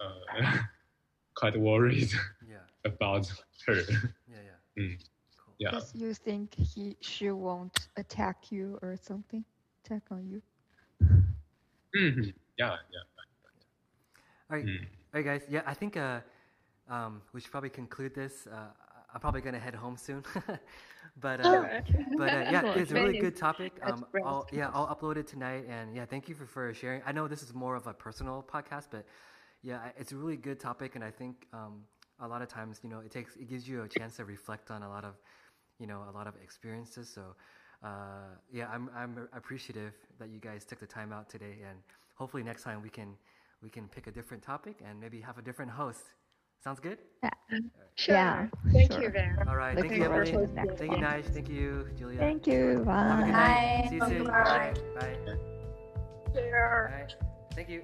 [0.00, 0.58] uh,
[1.36, 2.10] quite worried
[2.46, 2.58] Yeah.
[2.84, 3.26] about
[3.66, 3.80] her.
[4.28, 4.42] Yeah.
[4.44, 4.58] Yeah.
[4.78, 4.98] Mm.
[5.38, 5.54] Cool.
[5.58, 5.70] Yeah.
[5.70, 9.44] Because you think he she won't attack you or something,
[9.84, 10.42] attack on you.
[11.94, 12.34] Mhm.
[12.58, 13.00] Yeah, yeah.
[14.50, 14.64] All right.
[14.66, 14.80] Mm.
[14.80, 15.42] All right, guys.
[15.48, 16.20] Yeah, I think uh,
[16.88, 18.46] um, we should probably conclude this.
[18.46, 18.68] Uh,
[19.14, 20.24] I'm probably gonna head home soon,
[21.20, 21.64] but uh,
[22.16, 23.78] but uh, yeah, it's a really good topic.
[23.82, 24.04] Um.
[24.22, 27.02] I'll, yeah, I'll upload it tonight, and yeah, thank you for, for sharing.
[27.06, 29.04] I know this is more of a personal podcast, but
[29.62, 31.84] yeah, it's a really good topic, and I think um,
[32.20, 34.70] a lot of times, you know, it takes it gives you a chance to reflect
[34.70, 35.14] on a lot of,
[35.78, 37.08] you know, a lot of experiences.
[37.08, 37.34] So
[37.84, 37.88] uh,
[38.52, 41.78] yeah, I'm I'm appreciative that you guys took the time out today, and
[42.14, 43.14] hopefully next time we can
[43.62, 46.04] we can pick a different topic and maybe have a different host.
[46.62, 46.98] Sounds good?
[47.22, 47.30] Yeah.
[47.96, 48.14] Sure.
[48.14, 49.02] Yeah, Thank sure.
[49.02, 49.36] you, Van.
[49.46, 49.76] All right.
[49.76, 50.46] Looking Thank you, forward Emily.
[50.46, 51.00] to Thank you, one.
[51.00, 51.26] Nice.
[51.26, 52.18] Thank you, Julia.
[52.18, 52.84] Thank you.
[52.86, 53.86] Have a good Bye.
[53.88, 54.08] See you Bye.
[54.08, 54.24] soon.
[54.24, 54.74] Bye.
[54.98, 55.16] Bye.
[56.34, 57.06] Share.
[57.06, 57.26] Bye.
[57.54, 57.82] Thank you.